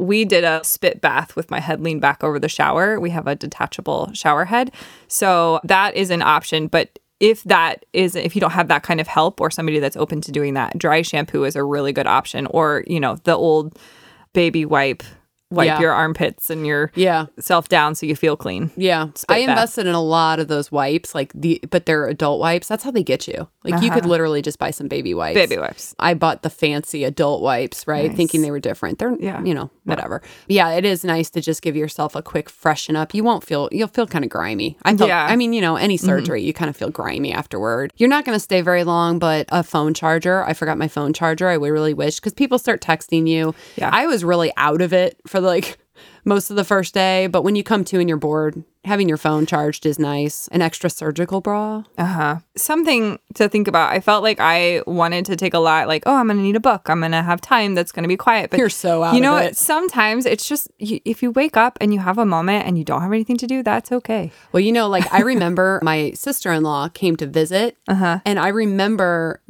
We 0.00 0.24
did 0.24 0.44
a 0.44 0.64
spit 0.64 1.00
bath 1.00 1.36
with 1.36 1.50
my 1.50 1.60
head 1.60 1.82
leaned 1.82 2.00
back 2.00 2.24
over 2.24 2.38
the 2.38 2.48
shower. 2.48 2.98
We 2.98 3.10
have 3.10 3.26
a 3.26 3.36
detachable 3.36 4.10
shower 4.14 4.46
head. 4.46 4.72
So 5.08 5.60
that 5.64 5.94
is 5.94 6.10
an 6.10 6.22
option. 6.22 6.66
But 6.68 6.98
if 7.20 7.44
that 7.44 7.84
is, 7.92 8.16
if 8.16 8.34
you 8.34 8.40
don't 8.40 8.52
have 8.52 8.68
that 8.68 8.82
kind 8.82 8.98
of 8.98 9.06
help 9.06 9.40
or 9.40 9.50
somebody 9.50 9.78
that's 9.78 9.96
open 9.96 10.22
to 10.22 10.32
doing 10.32 10.54
that, 10.54 10.78
dry 10.78 11.02
shampoo 11.02 11.44
is 11.44 11.54
a 11.54 11.62
really 11.62 11.92
good 11.92 12.06
option. 12.06 12.46
Or, 12.46 12.82
you 12.86 12.98
know, 12.98 13.16
the 13.24 13.36
old 13.36 13.78
baby 14.32 14.64
wipe, 14.64 15.02
wipe 15.50 15.66
Yeah. 15.66 15.80
your 15.80 15.92
armpits 15.92 16.48
and 16.50 16.66
your 16.66 16.92
Yeah. 16.94 17.26
self 17.38 17.68
down 17.68 17.94
so 17.94 18.06
you 18.06 18.14
feel 18.16 18.36
clean. 18.36 18.70
Yeah. 18.76 19.08
Spit 19.14 19.24
I 19.36 19.40
bath. 19.46 19.48
invested 19.50 19.86
in 19.86 19.94
a 19.94 20.02
lot 20.02 20.38
of 20.40 20.48
those 20.48 20.70
wipes, 20.70 21.14
like 21.14 21.32
the 21.34 21.60
but 21.70 21.86
they're 21.86 22.06
adult 22.06 22.40
wipes. 22.40 22.68
That's 22.68 22.84
how 22.84 22.90
they 22.90 23.02
get 23.02 23.26
you. 23.28 23.48
Like 23.64 23.82
you 23.82 23.90
could 23.90 24.06
literally 24.06 24.42
just 24.42 24.58
buy 24.58 24.70
some 24.70 24.88
baby 24.88 25.12
wipes. 25.12 25.34
Baby 25.34 25.58
wipes. 25.58 25.94
I 25.98 26.14
bought 26.14 26.42
the 26.42 26.50
fancy 26.50 27.04
adult 27.04 27.42
wipes, 27.42 27.86
right? 27.86 28.08
Nice. 28.08 28.16
Thinking 28.16 28.42
they 28.42 28.50
were 28.50 28.60
different. 28.60 28.98
They're 28.98 29.16
Yeah. 29.20 29.42
you 29.42 29.52
know, 29.54 29.70
whatever. 29.84 30.22
Yeah, 30.48 30.70
it 30.70 30.84
is 30.84 31.04
nice 31.04 31.28
to 31.30 31.40
just 31.40 31.60
give 31.62 31.76
yourself 31.76 32.14
a 32.16 32.22
quick 32.22 32.48
freshen 32.48 32.96
up. 32.96 33.12
You 33.14 33.22
won't 33.24 33.44
feel 33.44 33.68
you'll 33.72 33.88
feel 33.88 34.06
kind 34.06 34.24
of 34.24 34.30
grimy. 34.30 34.76
I 34.82 34.96
felt 34.96 35.08
Yeah. 35.08 35.24
Mm-hmm. 35.24 35.32
I 35.32 35.36
mean, 35.36 35.52
you 35.52 35.60
know, 35.60 35.76
any 35.76 35.96
surgery, 35.96 36.42
you 36.42 36.52
kind 36.52 36.68
of 36.70 36.76
feel 36.76 36.90
grimy 36.90 37.32
afterward. 37.32 37.92
You're 37.96 38.08
not 38.08 38.24
gonna 38.24 38.40
stay 38.40 38.60
very 38.60 38.84
long, 38.84 39.18
but 39.18 39.46
a 39.50 39.62
phone 39.62 39.94
charger. 39.94 40.44
I 40.44 40.52
forgot 40.54 40.78
my 40.78 40.88
phone 40.88 41.12
charger. 41.12 41.48
I 41.48 41.56
would 41.56 41.70
really 41.70 41.94
wish 41.94 42.16
because 42.16 42.32
people 42.32 42.58
start 42.58 42.80
texting 42.80 43.28
you. 43.28 43.54
Yeah. 43.76 43.90
I 43.92 44.06
was 44.06 44.24
really 44.24 44.52
out 44.56 44.80
of 44.80 44.92
it 44.92 45.16
for 45.26 45.39
like 45.40 45.78
most 46.24 46.50
of 46.50 46.56
the 46.56 46.64
first 46.64 46.94
day, 46.94 47.26
but 47.26 47.42
when 47.42 47.56
you 47.56 47.62
come 47.62 47.84
to 47.84 47.98
and 48.00 48.08
you're 48.08 48.18
bored, 48.18 48.62
having 48.84 49.08
your 49.08 49.18
phone 49.18 49.44
charged 49.44 49.84
is 49.84 49.98
nice. 49.98 50.48
An 50.48 50.62
extra 50.62 50.88
surgical 50.88 51.40
bra. 51.42 51.84
Uh 51.98 52.04
huh. 52.04 52.36
Something 52.56 53.18
to 53.34 53.48
think 53.48 53.68
about. 53.68 53.92
I 53.92 54.00
felt 54.00 54.22
like 54.22 54.38
I 54.40 54.82
wanted 54.86 55.26
to 55.26 55.36
take 55.36 55.52
a 55.52 55.58
lot, 55.58 55.86
like, 55.86 56.02
oh, 56.06 56.14
I'm 56.16 56.26
going 56.28 56.38
to 56.38 56.42
need 56.42 56.56
a 56.56 56.60
book. 56.60 56.88
I'm 56.88 57.00
going 57.00 57.12
to 57.12 57.22
have 57.22 57.40
time 57.42 57.74
that's 57.74 57.92
going 57.92 58.04
to 58.04 58.08
be 58.08 58.16
quiet. 58.16 58.50
But 58.50 58.58
You're 58.58 58.70
so 58.70 59.02
out 59.02 59.14
You 59.14 59.20
know 59.20 59.36
it. 59.36 59.56
Sometimes 59.56 60.24
it's 60.24 60.48
just, 60.48 60.68
you, 60.78 60.98
if 61.04 61.22
you 61.22 61.30
wake 61.30 61.56
up 61.58 61.76
and 61.80 61.92
you 61.92 62.00
have 62.00 62.16
a 62.16 62.24
moment 62.24 62.66
and 62.66 62.78
you 62.78 62.84
don't 62.84 63.02
have 63.02 63.12
anything 63.12 63.36
to 63.38 63.46
do, 63.46 63.62
that's 63.62 63.92
okay. 63.92 64.32
Well, 64.52 64.60
you 64.62 64.72
know, 64.72 64.88
like 64.88 65.12
I 65.12 65.20
remember 65.32 65.78
my 65.82 66.12
sister 66.12 66.50
in 66.52 66.62
law 66.62 66.88
came 66.88 67.16
to 67.16 67.26
visit, 67.26 67.76
Uh-huh. 67.86 68.20
and 68.24 68.38
I 68.38 68.48
remember 68.48 69.40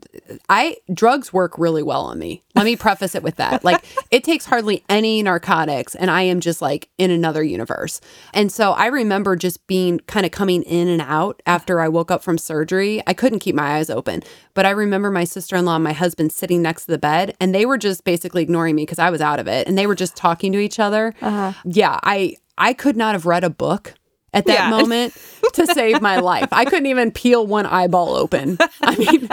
I 0.48 0.76
drugs 0.92 1.32
work 1.32 1.56
really 1.58 1.82
well 1.84 2.02
on 2.02 2.18
me. 2.18 2.42
Let 2.56 2.64
me 2.64 2.74
preface 2.76 3.14
it 3.14 3.22
with 3.22 3.36
that. 3.36 3.64
Like 3.64 3.84
it 4.10 4.24
takes 4.24 4.44
hardly 4.44 4.82
any 4.88 5.22
narcotics, 5.22 5.94
and 5.94 6.10
I 6.10 6.22
am 6.22 6.40
just 6.40 6.59
like 6.62 6.88
in 6.98 7.10
another 7.10 7.42
universe. 7.42 8.00
And 8.34 8.50
so 8.52 8.72
I 8.72 8.86
remember 8.86 9.36
just 9.36 9.66
being 9.66 10.00
kind 10.00 10.24
of 10.26 10.32
coming 10.32 10.62
in 10.64 10.88
and 10.88 11.02
out 11.02 11.42
after 11.46 11.80
I 11.80 11.88
woke 11.88 12.10
up 12.10 12.22
from 12.22 12.38
surgery. 12.38 13.02
I 13.06 13.14
couldn't 13.14 13.38
keep 13.40 13.54
my 13.54 13.76
eyes 13.76 13.90
open, 13.90 14.22
but 14.54 14.66
I 14.66 14.70
remember 14.70 15.10
my 15.10 15.24
sister 15.24 15.56
in 15.56 15.64
law 15.64 15.76
and 15.76 15.84
my 15.84 15.92
husband 15.92 16.32
sitting 16.32 16.62
next 16.62 16.86
to 16.86 16.92
the 16.92 16.98
bed, 16.98 17.34
and 17.40 17.54
they 17.54 17.66
were 17.66 17.78
just 17.78 18.04
basically 18.04 18.42
ignoring 18.42 18.74
me 18.76 18.82
because 18.82 18.98
I 18.98 19.10
was 19.10 19.20
out 19.20 19.38
of 19.40 19.46
it, 19.48 19.66
and 19.68 19.76
they 19.78 19.86
were 19.86 19.94
just 19.94 20.16
talking 20.16 20.52
to 20.52 20.58
each 20.58 20.78
other. 20.78 21.14
Uh-huh. 21.20 21.52
Yeah, 21.64 21.98
I 22.02 22.36
I 22.58 22.72
could 22.74 22.96
not 22.96 23.14
have 23.14 23.26
read 23.26 23.44
a 23.44 23.50
book 23.50 23.94
at 24.32 24.46
that 24.46 24.54
Yeah. 24.54 24.70
moment 24.78 25.14
to 25.54 25.66
save 25.66 26.00
my 26.00 26.18
life. 26.20 26.48
I 26.52 26.64
couldn't 26.64 26.86
even 26.86 27.10
peel 27.10 27.46
one 27.46 27.66
eyeball 27.66 28.14
open. 28.14 28.58
I 28.82 28.96
mean, 28.96 29.28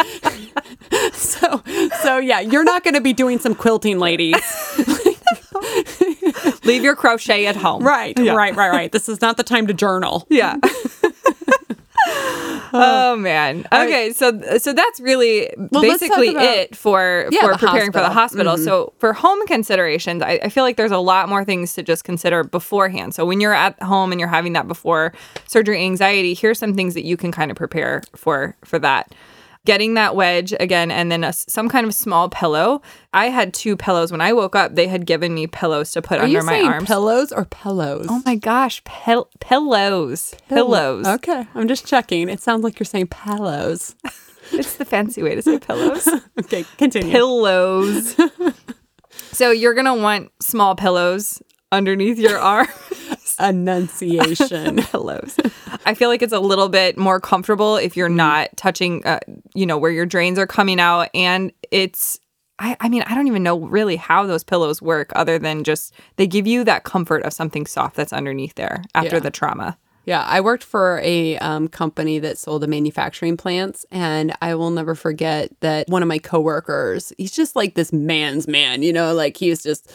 so 1.13 1.62
so 2.01 2.17
yeah, 2.17 2.39
you're 2.39 2.63
not 2.63 2.84
going 2.84 2.93
to 2.95 3.01
be 3.01 3.13
doing 3.13 3.38
some 3.39 3.54
quilting, 3.54 3.99
ladies. 3.99 4.36
Leave 6.63 6.83
your 6.83 6.95
crochet 6.95 7.45
at 7.45 7.55
home. 7.55 7.83
Right, 7.83 8.17
right, 8.17 8.55
right, 8.55 8.69
right. 8.69 8.91
This 8.91 9.09
is 9.09 9.21
not 9.21 9.37
the 9.37 9.43
time 9.43 9.67
to 9.67 9.73
journal. 9.73 10.25
Yeah. 10.37 10.57
oh 12.73 13.15
man. 13.17 13.65
Okay, 13.73 14.11
so 14.13 14.39
so 14.59 14.71
that's 14.73 14.99
really 14.99 15.49
let's 15.71 15.99
basically 15.99 16.29
about- 16.29 16.43
it 16.43 16.75
for 16.75 17.27
Yeah, 17.31 17.41
for 17.41 17.57
preparing 17.57 17.91
for 17.91 17.99
the 17.99 18.09
hospital. 18.09 18.51
hospital. 18.51 18.53
Mm-hmm. 18.55 18.63
So 18.63 18.93
for 18.99 19.13
home 19.13 19.45
considerations, 19.47 20.21
I, 20.21 20.39
I 20.43 20.49
feel 20.49 20.63
like 20.63 20.77
there's 20.77 20.91
a 20.91 20.97
lot 20.99 21.27
more 21.27 21.43
things 21.43 21.73
to 21.73 21.83
just 21.83 22.03
consider 22.03 22.43
beforehand. 22.43 23.15
So 23.15 23.25
when 23.25 23.41
you're 23.41 23.53
at 23.53 23.81
home 23.81 24.11
and 24.11 24.19
you're 24.19 24.29
having 24.29 24.53
that 24.53 24.67
before 24.67 25.13
surgery 25.47 25.83
anxiety, 25.83 26.33
here's 26.33 26.59
some 26.59 26.73
things 26.75 26.93
that 26.93 27.03
you 27.03 27.17
can 27.17 27.31
kind 27.31 27.51
of 27.51 27.57
prepare 27.57 28.03
for 28.15 28.55
for 28.63 28.79
that. 28.79 29.13
Getting 29.67 29.95
that 29.95 30.15
wedge 30.15 30.53
again, 30.60 30.91
and 30.91 31.12
then 31.12 31.25
a, 31.25 31.34
some 31.34 31.67
kind 31.67 31.86
of 31.86 31.93
small 31.93 32.30
pillow. 32.30 32.82
I 33.13 33.25
had 33.27 33.53
two 33.53 33.75
pillows 33.75 34.13
when 34.13 34.21
I 34.21 34.32
woke 34.32 34.56
up. 34.56 34.75
They 34.75 34.88
had 34.88 35.06
given 35.06 35.34
me 35.34 35.45
pillows 35.45 35.91
to 35.91 36.01
put 36.01 36.19
Are 36.19 36.23
under 36.23 36.39
you 36.39 36.43
my 36.45 36.53
saying 36.53 36.67
arms. 36.67 36.88
pillows 36.88 37.32
or 37.34 37.43
pillows? 37.45 38.06
Oh 38.10 38.21
my 38.25 38.36
gosh, 38.36 38.82
pill- 38.86 39.30
pillows, 39.41 40.34
pillows. 40.47 41.06
Okay, 41.06 41.45
I'm 41.53 41.67
just 41.67 41.86
checking. 41.86 42.30
It 42.30 42.39
sounds 42.39 42.63
like 42.63 42.80
you're 42.80 42.86
saying 42.86 43.08
pillows. 43.08 43.93
It's 44.53 44.77
the 44.77 44.86
fancy 44.86 45.21
way 45.21 45.36
to 45.36 45.41
say 45.41 45.60
pillows. 45.60 46.08
Okay, 46.39 46.63
continue. 46.77 47.12
pillows. 47.12 48.15
so 49.34 49.51
you're 49.51 49.73
gonna 49.73 49.93
want 49.95 50.32
small 50.41 50.73
pillows 50.75 51.41
underneath 51.71 52.17
your 52.19 52.38
arm. 52.39 52.67
Enunciation. 53.39 54.77
pillows. 54.84 55.36
I 55.86 55.93
feel 55.93 56.10
like 56.10 56.21
it's 56.21 56.34
a 56.34 56.39
little 56.39 56.69
bit 56.69 56.97
more 56.97 57.19
comfortable 57.19 57.75
if 57.77 57.91
Mm-hmm. 57.91 57.99
you're 57.99 58.10
not 58.10 58.56
touching, 58.58 59.06
uh, 59.06 59.19
you 59.53 59.65
know, 59.65 59.77
where 59.77 59.91
your 59.91 60.06
drains 60.06 60.38
are 60.39 60.47
coming 60.47 60.80
out, 60.80 61.10
and 61.13 61.51
it's. 61.71 62.19
I, 62.60 62.75
I 62.80 62.89
mean, 62.89 63.03
I 63.03 63.13
don't 63.13 63.27
even 63.27 63.43
know 63.43 63.60
really 63.60 63.97
how 63.97 64.25
those 64.25 64.43
pillows 64.43 64.82
work 64.82 65.12
other 65.15 65.38
than 65.38 65.63
just 65.63 65.93
they 66.15 66.25
give 66.25 66.47
you 66.47 66.63
that 66.63 66.84
comfort 66.86 67.21
of 67.21 67.32
something 67.32 67.67
soft 67.67 67.95
that's 67.95 68.12
underneath 68.12 68.56
there 68.56 68.82
after 68.95 69.17
Yeah. 69.17 69.19
the 69.19 69.30
trauma. 69.30 69.77
Yeah, 70.06 70.23
I 70.27 70.41
worked 70.41 70.63
for 70.63 70.99
a 71.03 71.38
um, 71.38 71.67
company 71.67 72.17
that 72.17 72.39
sold 72.39 72.63
the 72.63 72.67
manufacturing 72.67 73.38
plants, 73.38 73.86
and 73.91 74.34
I 74.41 74.56
will 74.56 74.71
never 74.71 74.95
forget 74.95 75.51
that 75.60 75.88
one 75.89 76.01
of 76.01 76.08
my 76.08 76.17
coworkers, 76.17 77.13
he's 77.19 77.32
just 77.32 77.56
like 77.56 77.75
this 77.75 77.93
man's 77.93 78.47
man, 78.47 78.82
you 78.82 78.91
know, 78.93 79.13
like 79.13 79.38
he's 79.38 79.62
just. 79.62 79.91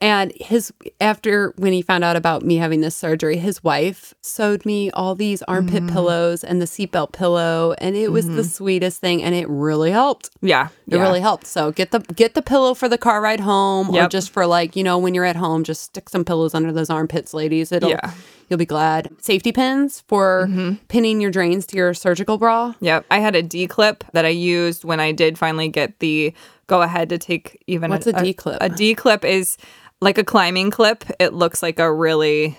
And 0.00 0.32
his 0.38 0.70
after 1.00 1.54
when 1.56 1.72
he 1.72 1.80
found 1.80 2.04
out 2.04 2.14
about 2.16 2.42
me 2.42 2.56
having 2.56 2.82
this 2.82 2.94
surgery, 2.94 3.38
his 3.38 3.64
wife 3.64 4.12
sewed 4.20 4.66
me 4.66 4.90
all 4.90 5.14
these 5.14 5.40
armpit 5.44 5.86
pillows 5.86 6.44
and 6.44 6.60
the 6.60 6.66
seatbelt 6.66 7.12
pillow, 7.12 7.74
and 7.78 7.96
it 7.96 8.12
was 8.12 8.26
the 8.28 8.44
sweetest 8.44 9.00
thing, 9.00 9.22
and 9.22 9.34
it 9.34 9.48
really 9.48 9.90
helped. 9.92 10.28
Yeah, 10.42 10.68
It 10.88 10.96
yeah. 10.96 11.00
really 11.02 11.20
helped. 11.20 11.46
So 11.46 11.72
get 11.72 11.90
the 11.90 12.00
get 12.00 12.34
the 12.34 12.42
pillow 12.42 12.74
for 12.74 12.86
the 12.88 12.98
car 12.98 13.22
ride 13.22 13.40
home, 13.40 13.94
or 13.94 14.08
just 14.08 14.30
for 14.30 14.46
like 14.46 14.76
you 14.76 14.82
know 14.84 14.98
when 14.98 15.14
you're 15.14 15.24
at 15.24 15.36
home, 15.36 15.64
just 15.64 15.82
stick 15.84 16.10
some 16.10 16.24
pillows 16.24 16.54
under 16.54 16.70
those 16.72 16.90
armpits, 16.90 17.32
ladies. 17.32 17.72
It'll 17.72 17.88
Yeah. 17.90 18.10
you'll 18.50 18.58
be 18.58 18.66
glad. 18.66 19.10
Safety 19.22 19.52
pins 19.52 20.02
for 20.06 20.48
Mm-hmm. 20.50 20.74
pinning 20.88 21.20
your 21.22 21.30
drains 21.30 21.64
to 21.68 21.76
your 21.76 21.94
surgical 21.94 22.36
bra. 22.36 22.74
Yep. 22.80 23.06
I 23.10 23.20
had 23.20 23.34
a 23.36 23.42
D 23.42 23.66
clip 23.66 24.04
that 24.12 24.26
I 24.26 24.28
used 24.30 24.84
when 24.84 25.00
I 25.00 25.12
did 25.12 25.38
finally 25.38 25.68
get 25.68 26.00
the 26.00 26.34
go 26.66 26.80
ahead 26.82 27.10
to 27.10 27.18
take 27.18 27.62
even 27.66 27.90
What's 27.90 28.06
a 28.06 28.12
D-clip? 28.14 28.56
A 28.62 28.70
D 28.70 28.94
clip 28.94 29.22
is 29.22 29.58
like 30.04 30.18
a 30.18 30.24
climbing 30.24 30.70
clip. 30.70 31.04
It 31.18 31.32
looks 31.32 31.62
like 31.62 31.78
a 31.78 31.92
really 31.92 32.56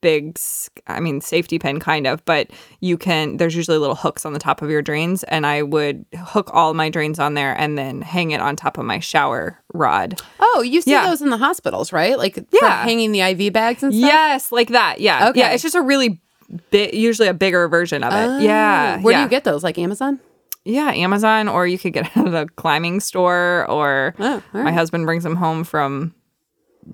big 0.00 0.38
I 0.86 1.00
mean 1.00 1.20
safety 1.22 1.58
pin 1.58 1.80
kind 1.80 2.06
of, 2.06 2.22
but 2.26 2.50
you 2.80 2.98
can 2.98 3.38
there's 3.38 3.56
usually 3.56 3.78
little 3.78 3.94
hooks 3.96 4.26
on 4.26 4.34
the 4.34 4.38
top 4.38 4.60
of 4.60 4.70
your 4.70 4.82
drains 4.82 5.24
and 5.24 5.46
I 5.46 5.62
would 5.62 6.04
hook 6.14 6.50
all 6.52 6.74
my 6.74 6.90
drains 6.90 7.18
on 7.18 7.32
there 7.34 7.58
and 7.58 7.78
then 7.78 8.02
hang 8.02 8.30
it 8.32 8.40
on 8.40 8.54
top 8.54 8.76
of 8.76 8.84
my 8.84 8.98
shower 9.00 9.58
rod. 9.72 10.20
Oh, 10.40 10.60
you 10.62 10.82
see 10.82 10.90
Yeah. 10.90 11.08
those 11.08 11.22
in 11.22 11.30
the 11.30 11.38
hospitals, 11.38 11.90
right? 11.92 12.18
Like 12.18 12.34
for 12.34 12.44
Yeah. 12.60 12.82
hanging 12.84 13.12
the 13.12 13.22
IV 13.22 13.52
bags 13.54 13.82
and 13.82 13.94
stuff. 13.94 14.06
Yes, 14.06 14.52
like 14.52 14.68
that. 14.68 15.00
Yeah. 15.00 15.30
Okay. 15.30 15.40
Yeah, 15.40 15.50
it's 15.52 15.62
just 15.62 15.74
a 15.74 15.82
really 15.82 16.20
big 16.70 16.94
usually 16.94 17.28
a 17.28 17.34
bigger 17.34 17.66
version 17.68 18.04
of 18.04 18.12
it. 18.12 18.16
Oh, 18.16 18.38
yeah. 18.38 19.00
Where 19.00 19.12
yeah. 19.12 19.20
do 19.20 19.22
you 19.24 19.30
get 19.30 19.44
those? 19.44 19.64
Like 19.64 19.78
Amazon? 19.78 20.20
Yeah, 20.66 20.92
Amazon, 20.92 21.48
or 21.48 21.66
you 21.66 21.78
could 21.78 21.92
get 21.94 22.06
it 22.06 22.16
at 22.16 22.34
a 22.34 22.46
climbing 22.56 23.00
store, 23.00 23.66
or 23.70 24.14
Oh, 24.18 24.42
all 24.54 24.62
my 24.62 24.72
husband 24.72 25.04
brings 25.06 25.22
them 25.24 25.36
home 25.36 25.62
from 25.64 26.14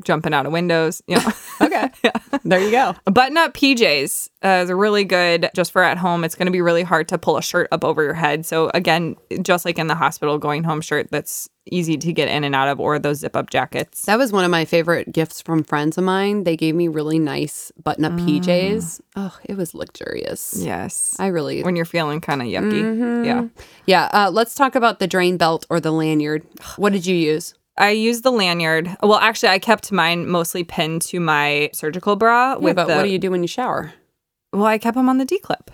jumping 0.05 0.35
out 0.35 0.47
of 0.47 0.53
windows. 0.53 1.03
You 1.07 1.17
know, 1.17 1.33
Okay. 1.61 1.91
okay. 2.05 2.39
There 2.45 2.61
you 2.61 2.71
go. 2.71 2.95
Button 3.05 3.37
up 3.37 3.55
PJs 3.55 4.29
uh, 4.43 4.49
is 4.65 4.73
really 4.73 5.05
good 5.05 5.51
just 5.55 5.73
for 5.73 5.83
at 5.83 5.99
home. 5.99 6.25
It's 6.25 6.35
going 6.35 6.47
to 6.47 6.53
be 6.53 6.61
really 6.61 6.83
hard 6.83 7.09
to 7.09 7.19
pull 7.19 7.37
a 7.37 7.43
shirt 7.43 7.69
up 7.73 7.85
over 7.85 8.03
your 8.03 8.15
head. 8.15 8.47
So 8.47 8.71
again, 8.75 9.17
just 9.43 9.65
like 9.65 9.79
in 9.79 9.87
the 9.87 9.95
hospital, 9.95 10.39
going 10.39 10.65
home 10.65 10.81
shirt 10.81 11.09
that's 11.11 11.49
easy 11.71 11.97
to 11.99 12.13
get 12.13 12.29
in 12.29 12.43
and 12.43 12.55
out 12.55 12.69
of, 12.69 12.81
or 12.81 12.99
those 12.99 13.19
zip 13.19 13.37
up 13.37 13.51
jackets. 13.51 14.07
That 14.07 14.19
was 14.19 14.33
one 14.33 14.45
of 14.45 14.51
my 14.51 14.65
favorite 14.65 15.13
gifts 15.13 15.43
from 15.43 15.63
friends 15.63 15.99
of 15.99 16.05
mine. 16.05 16.45
They 16.45 16.57
gave 16.57 16.75
me 16.75 16.89
really 16.89 17.19
nice 17.19 17.71
button 17.83 18.05
up 18.05 18.13
PJs. 18.13 19.01
Oh, 19.17 19.37
it 19.45 19.57
was 19.57 19.75
luxurious. 19.75 20.55
Yes. 20.59 21.15
I 21.19 21.27
really 21.29 21.63
when 21.63 21.77
you're 21.77 21.85
feeling 21.85 22.21
kind 22.21 22.41
of 22.41 22.49
yucky. 22.49 23.25
Yeah. 23.25 23.47
Yeah, 23.87 24.09
uh, 24.13 24.31
let's 24.33 24.55
talk 24.55 24.75
about 24.75 24.99
the 24.99 25.07
drain 25.07 25.37
belt 25.37 25.67
or 25.71 25.81
the 25.81 25.93
lanyard. 25.93 26.45
What 26.77 26.93
did 26.93 27.07
you 27.07 27.15
use? 27.15 27.55
I 27.77 27.91
used 27.91 28.23
the 28.25 28.33
lanyard. 28.33 28.95
Well, 29.03 29.19
actually, 29.19 29.51
I 29.51 29.59
kept 29.59 29.91
mine 29.93 30.29
mostly 30.29 30.65
pinned 30.65 31.03
to 31.03 31.21
my 31.21 31.71
surgical 31.73 32.17
bra 32.17 32.53
Yeah, 32.53 32.57
with 32.59 32.77
but 32.77 32.89
the. 32.89 32.97
what 32.97 33.03
do 33.05 33.09
you 33.11 33.19
do 33.19 33.31
when 33.31 33.43
you 33.43 33.49
shower? 33.49 33.93
well, 34.53 34.65
I 34.67 34.79
kept 34.79 34.97
them 34.97 35.09
on 35.09 35.19
the 35.19 35.25
D 35.25 35.39
clip. 35.39 35.71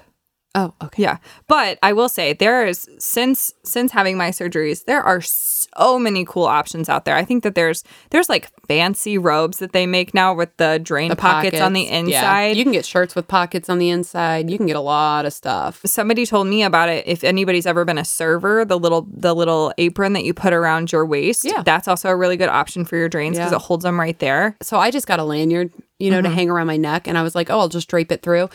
Oh, 0.57 0.73
okay. 0.83 1.03
Yeah. 1.03 1.19
But 1.49 1.79
I 1.83 1.93
will 1.93 2.09
say 2.09 2.33
there 2.33 2.67
is 2.67 2.89
since 2.99 3.53
since 3.63 3.93
having 3.93 4.17
my 4.17 4.31
surgeries, 4.31 4.87
there 4.87 5.03
are 5.03 5.21
so 5.21 5.99
many 5.99 6.25
cool 6.25 6.45
options 6.45 6.89
out 6.89 7.05
there. 7.05 7.15
I 7.15 7.27
think 7.27 7.43
that 7.43 7.55
there's 7.55 7.85
there's 8.09 8.31
like 8.31 8.49
fancy 8.67 9.19
robes 9.19 9.59
that 9.59 9.73
they 9.73 9.87
make 9.87 10.15
now 10.15 10.33
with 10.33 10.57
the 10.57 10.81
drain 10.83 11.15
pockets, 11.15 11.61
on 11.61 11.75
the 11.75 11.87
inside. 11.87 12.49
Yeah. 12.49 12.53
You 12.53 12.65
can 12.65 12.73
get 12.73 12.87
shirts 12.87 13.15
with 13.15 13.29
pockets 13.29 13.69
on 13.69 13.79
the 13.79 13.91
inside. 13.91 14.49
You 14.49 14.57
can 14.57 14.67
get 14.67 14.77
a 14.77 14.81
lot 14.81 15.27
of 15.27 15.35
stuff. 15.35 15.83
Somebody 15.85 16.25
told 16.25 16.47
me 16.47 16.63
about 16.63 16.89
it. 16.89 17.07
If 17.07 17.23
anybody's 17.23 17.67
ever 17.67 17.85
been 17.85 17.99
a 17.99 18.05
server, 18.05 18.65
the 18.65 18.79
little 18.79 19.07
the 19.13 19.35
little 19.35 19.75
apron 19.77 20.15
that 20.15 20.25
you 20.25 20.33
put 20.33 20.55
around 20.55 20.91
your 20.91 21.05
waist, 21.05 21.45
Yeah. 21.45 21.63
that's 21.65 21.87
also 21.87 22.09
a 22.09 22.17
really 22.17 22.39
good 22.39 22.49
option 22.49 22.87
for 22.87 22.97
your 22.97 23.11
drains 23.11 23.37
because 23.37 23.53
Yeah. 23.53 23.59
it 23.59 23.63
holds 23.63 23.85
them 23.85 24.01
right 24.01 24.19
there. 24.21 24.57
So 24.63 24.79
I 24.79 24.91
just 24.91 25.07
got 25.07 25.19
a 25.21 25.25
lanyard, 25.25 25.71
you 25.99 26.11
know, 26.11 26.23
to 26.23 26.29
mm-hmm. 26.29 26.35
hang 26.35 26.51
around 26.51 26.67
my 26.67 26.79
neck. 26.79 27.07
And 27.07 27.19
I 27.19 27.23
was 27.23 27.35
like, 27.35 27.51
oh, 27.51 27.59
I'll 27.59 27.69
just 27.69 27.89
drape 27.89 28.11
it 28.11 28.23
through. 28.23 28.49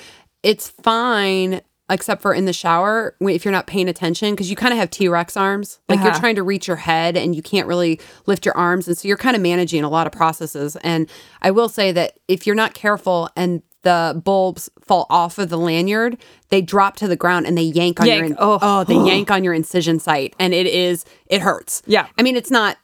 It's 0.43 0.69
fine, 0.69 1.61
except 1.91 2.21
for 2.21 2.33
in 2.33 2.45
the 2.45 2.53
shower 2.53 3.15
if 3.21 3.45
you're 3.45 3.51
not 3.51 3.67
paying 3.67 3.87
attention, 3.89 4.31
because 4.31 4.49
you 4.49 4.55
kind 4.55 4.73
of 4.73 4.79
have 4.79 4.89
T 4.89 5.07
Rex 5.07 5.37
arms. 5.37 5.79
Like 5.89 5.99
you're 5.99 6.09
Uh-huh. 6.09 6.19
trying 6.19 6.35
to 6.35 6.43
reach 6.43 6.67
your 6.67 6.77
head 6.77 7.15
and 7.17 7.35
you 7.35 7.41
can't 7.43 7.67
really 7.67 7.99
lift 8.25 8.45
your 8.45 8.57
arms. 8.57 8.87
And 8.87 8.97
so 8.97 9.07
you're 9.07 9.17
kind 9.17 9.35
of 9.35 9.41
managing 9.41 9.83
a 9.83 9.89
lot 9.89 10.07
of 10.07 10.13
processes. 10.13 10.75
And 10.77 11.07
I 11.41 11.51
will 11.51 11.69
say 11.69 11.91
that 11.91 12.17
if 12.27 12.47
you're 12.47 12.55
not 12.55 12.73
careful 12.73 13.29
and 13.35 13.61
the 13.83 14.21
bulbs 14.23 14.69
fall 14.85 15.07
off 15.09 15.37
of 15.39 15.49
the 15.49 15.57
lanyard, 15.57 16.17
they 16.49 16.61
drop 16.61 16.95
to 16.97 17.07
the 17.07 17.15
ground 17.15 17.45
and 17.47 17.57
they 17.57 17.63
yank 17.63 17.99
on 17.99 18.07
your 18.07 18.23
in- 18.25 18.35
Oh. 18.39 18.59
oh, 18.61 18.83
they 18.83 18.93
yank 19.11 19.29
on 19.31 19.43
your 19.43 19.53
incision 19.53 19.99
site 19.99 20.35
and 20.39 20.53
it 20.53 20.67
is 20.67 21.03
it 21.27 21.41
hurts. 21.41 21.81
Yeah. 21.87 22.07
I 22.17 22.21
mean 22.23 22.35
it's 22.35 22.51
not 22.51 22.77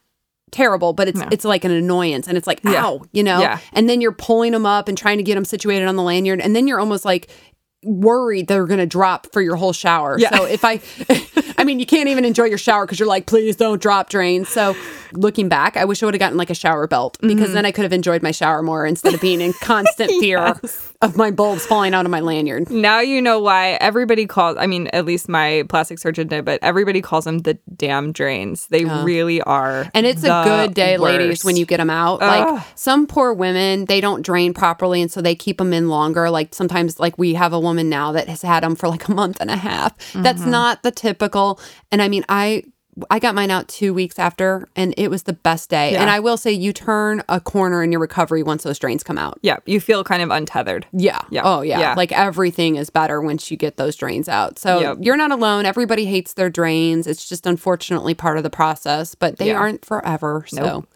terrible, 0.52 0.93
but 0.93 1.08
it's 1.08 1.22
it's 1.32 1.46
like 1.46 1.63
an 1.65 1.72
annoyance 1.72 2.28
and 2.28 2.38
it's 2.38 2.48
like 2.48 2.62
Yeah. 2.63 2.84
ow, 2.86 3.02
you 3.12 3.22
know. 3.24 3.39
Yeah. 3.39 3.60
And 3.74 3.88
then 3.89 4.02
you're 4.02 4.12
pulling 4.13 4.54
them 4.54 4.65
up 4.65 4.88
and 4.88 4.98
trying 4.98 5.17
to 5.17 5.24
get 5.24 5.36
them 5.36 5.46
situated 5.46 5.88
on 5.88 5.96
the 5.98 6.04
lanyard 6.04 6.41
and 6.41 6.56
then 6.56 6.67
you're 6.67 6.80
almost 6.80 7.06
like 7.06 7.30
worried 7.83 8.47
they're 8.47 8.65
going 8.65 8.79
to 8.79 8.85
drop 8.85 9.27
for 9.31 9.41
your 9.41 9.55
whole 9.55 9.73
shower. 9.73 10.17
Yeah. 10.19 10.35
So 10.35 10.45
if 10.45 10.65
I 10.65 10.81
I 11.57 11.63
mean 11.63 11.79
you 11.79 11.85
can't 11.85 12.09
even 12.09 12.25
enjoy 12.25 12.45
your 12.45 12.57
shower 12.57 12.85
cuz 12.87 12.99
you're 12.99 13.07
like 13.07 13.25
please 13.27 13.55
don't 13.55 13.81
drop 13.81 14.09
drain. 14.09 14.45
So 14.45 14.75
looking 15.13 15.50
back, 15.50 15.78
I 15.78 15.86
wish 15.86 16.02
I 16.02 16.06
would 16.06 16.13
have 16.13 16.20
gotten 16.20 16.38
like 16.38 16.50
a 16.50 16.56
shower 16.56 16.88
belt 16.88 17.17
Mm-hmm. 17.17 17.28
because 17.36 17.54
then 17.54 17.65
I 17.65 17.72
could 17.72 17.84
have 17.84 17.93
enjoyed 17.93 18.22
my 18.22 18.32
shower 18.32 18.62
more 18.62 18.86
instead 18.86 19.13
of 19.13 19.22
being 19.22 19.41
in 19.41 19.54
constant 19.62 20.10
fear 20.20 20.56
of 21.02 21.15
my 21.15 21.32
bulbs 21.32 21.65
falling 21.65 21.93
out 21.93 22.06
of 22.06 22.12
my 22.12 22.20
lanyard. 22.20 22.70
Now 22.70 23.00
you 23.00 23.22
know 23.22 23.39
why 23.39 23.72
everybody 23.82 24.26
calls. 24.26 24.58
I 24.60 24.67
mean, 24.67 24.88
at 24.88 25.06
least 25.06 25.30
my 25.30 25.63
plastic 25.70 26.00
surgeon 26.00 26.28
did, 26.28 26.43
but 26.46 26.60
everybody 26.63 27.02
calls 27.02 27.26
them 27.26 27.39
the 27.39 27.58
damn 27.76 28.12
drains. 28.12 28.67
They 28.67 28.86
really 28.86 29.41
are. 29.41 29.89
And 29.93 30.06
it's 30.06 30.24
a 30.24 30.43
good 30.46 30.74
day, 30.74 30.98
ladies, 30.98 31.43
when 31.46 31.56
you 31.56 31.65
get 31.65 31.78
them 31.78 31.89
out. 31.89 32.20
Like 32.22 32.63
some 32.76 33.08
poor 33.08 33.34
women, 33.34 33.86
they 33.86 34.02
don't 34.02 34.22
drain 34.22 34.54
properly, 34.54 35.02
and 35.02 35.12
so 35.12 35.22
they 35.22 35.36
keep 35.36 35.58
them 35.60 35.74
in 35.74 35.88
longer. 35.89 36.30
Like 36.30 36.54
sometimes, 36.54 37.00
like 37.00 37.17
we 37.17 37.34
have 37.36 37.54
a 37.54 37.60
woman 37.60 37.89
now 37.89 38.12
that 38.13 38.28
has 38.28 38.41
had 38.41 38.63
them 38.63 38.76
for 38.76 38.88
like 38.88 39.08
a 39.08 39.12
month 39.13 39.38
and 39.39 39.50
a 39.50 39.56
half. 39.58 39.93
That's 40.13 40.41
Mm-hmm. 40.41 40.52
not 40.52 40.84
the 40.84 40.91
typical. 40.91 41.60
And 41.91 42.02
I 42.02 42.08
mean, 42.10 42.26
I. 42.30 42.63
I 43.12 43.19
got 43.19 43.36
mine 43.36 43.51
out 43.51 43.67
two 43.67 43.93
weeks 43.93 44.17
after, 44.17 44.67
and 44.75 44.93
it 44.97 45.10
was 45.10 45.23
the 45.23 45.33
best 45.33 45.69
day. 45.69 45.91
Yeah. 45.91 46.01
And 46.01 46.10
I 46.10 46.19
will 46.19 46.38
say, 46.38 46.51
you 46.51 46.73
turn 46.73 47.21
a 47.29 47.39
corner 47.39 47.83
in 47.83 47.91
your 47.91 48.01
recovery 48.01 48.41
once 48.43 48.63
those 48.63 48.79
drains 48.79 49.03
come 49.03 49.17
out. 49.17 49.38
Yeah, 49.41 49.57
you 49.65 49.79
feel 49.79 50.03
kind 50.03 50.21
of 50.23 50.31
untethered. 50.31 50.88
Yeah. 50.91 51.21
Yeah. 51.29 51.41
Oh, 51.45 51.62
yeah. 51.62 51.79
Yeah. 51.79 51.93
Like 51.95 52.12
everything 52.12 52.75
is 52.75 52.89
better 52.89 53.21
once 53.21 53.51
you 53.51 53.57
get 53.57 53.77
those 53.77 53.95
drains 53.95 54.27
out. 54.27 54.57
So 54.57 54.79
Yep. 54.79 54.97
you're 55.01 55.17
not 55.17 55.31
alone. 55.31 55.65
Everybody 55.65 56.05
hates 56.05 56.33
their 56.33 56.49
drains. 56.49 57.05
It's 57.07 57.27
just 57.29 57.45
unfortunately 57.45 58.13
part 58.15 58.38
of 58.38 58.43
the 58.43 58.49
process, 58.49 59.13
but 59.15 59.38
they 59.38 59.47
Yeah. 59.49 59.57
aren't 59.57 59.86
forever. 59.86 60.45
So. 60.47 60.63
Nope. 60.63 60.88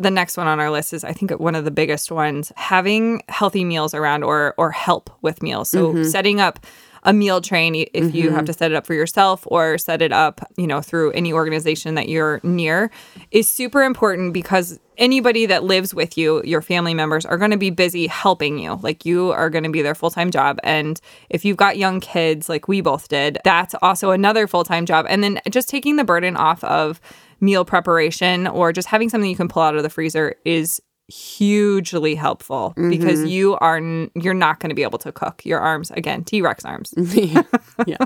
The 0.00 0.10
next 0.10 0.36
one 0.36 0.48
on 0.48 0.58
our 0.58 0.70
list 0.70 0.92
is, 0.92 1.04
I 1.04 1.12
think, 1.12 1.30
one 1.38 1.54
of 1.54 1.64
the 1.64 1.70
biggest 1.70 2.10
ones: 2.10 2.50
having 2.56 3.22
healthy 3.28 3.64
meals 3.64 3.94
around, 3.94 4.24
or 4.24 4.52
or 4.58 4.72
help 4.72 5.08
with 5.22 5.40
meals. 5.40 5.68
So 5.70 5.92
Mm-hmm. 5.92 6.04
setting 6.04 6.40
up 6.40 6.58
a 7.04 7.12
meal 7.12 7.40
train 7.40 7.74
if 7.74 8.14
you 8.14 8.30
have 8.30 8.38
mm-hmm. 8.38 8.44
to 8.46 8.52
set 8.52 8.70
it 8.70 8.74
up 8.74 8.86
for 8.86 8.94
yourself 8.94 9.46
or 9.46 9.78
set 9.78 10.00
it 10.00 10.12
up, 10.12 10.40
you 10.56 10.66
know, 10.66 10.80
through 10.80 11.12
any 11.12 11.32
organization 11.32 11.94
that 11.94 12.08
you're 12.08 12.40
near, 12.42 12.90
is 13.30 13.48
super 13.48 13.82
important 13.82 14.32
because 14.32 14.78
anybody 14.96 15.46
that 15.46 15.64
lives 15.64 15.94
with 15.94 16.16
you, 16.16 16.42
your 16.44 16.62
family 16.62 16.94
members, 16.94 17.26
are 17.26 17.36
going 17.36 17.50
to 17.50 17.56
be 17.56 17.70
busy 17.70 18.06
helping 18.06 18.58
you. 18.58 18.78
Like 18.82 19.04
you 19.04 19.32
are 19.32 19.50
going 19.50 19.64
to 19.64 19.70
be 19.70 19.82
their 19.82 19.94
full 19.94 20.10
time 20.10 20.30
job, 20.30 20.58
and 20.62 21.00
if 21.30 21.44
you've 21.44 21.56
got 21.56 21.76
young 21.76 22.00
kids, 22.00 22.48
like 22.48 22.68
we 22.68 22.80
both 22.80 23.08
did, 23.08 23.38
that's 23.44 23.74
also 23.82 24.10
another 24.10 24.46
full 24.46 24.64
time 24.64 24.86
job. 24.86 25.06
And 25.08 25.22
then 25.22 25.40
just 25.50 25.68
taking 25.68 25.96
the 25.96 26.04
burden 26.04 26.36
off 26.36 26.64
of 26.64 27.00
meal 27.40 27.64
preparation 27.64 28.46
or 28.46 28.72
just 28.72 28.88
having 28.88 29.08
something 29.08 29.28
you 29.28 29.36
can 29.36 29.48
pull 29.48 29.62
out 29.62 29.76
of 29.76 29.82
the 29.82 29.90
freezer 29.90 30.36
is 30.44 30.80
hugely 31.08 32.14
helpful 32.14 32.72
because 32.76 33.18
mm-hmm. 33.18 33.26
you 33.26 33.56
are 33.56 33.76
n- 33.76 34.10
you're 34.14 34.32
not 34.32 34.58
going 34.58 34.70
to 34.70 34.74
be 34.74 34.82
able 34.82 34.98
to 34.98 35.12
cook 35.12 35.44
your 35.44 35.60
arms 35.60 35.90
again 35.90 36.24
t-rex 36.24 36.64
arms 36.64 36.94
yeah. 37.86 37.96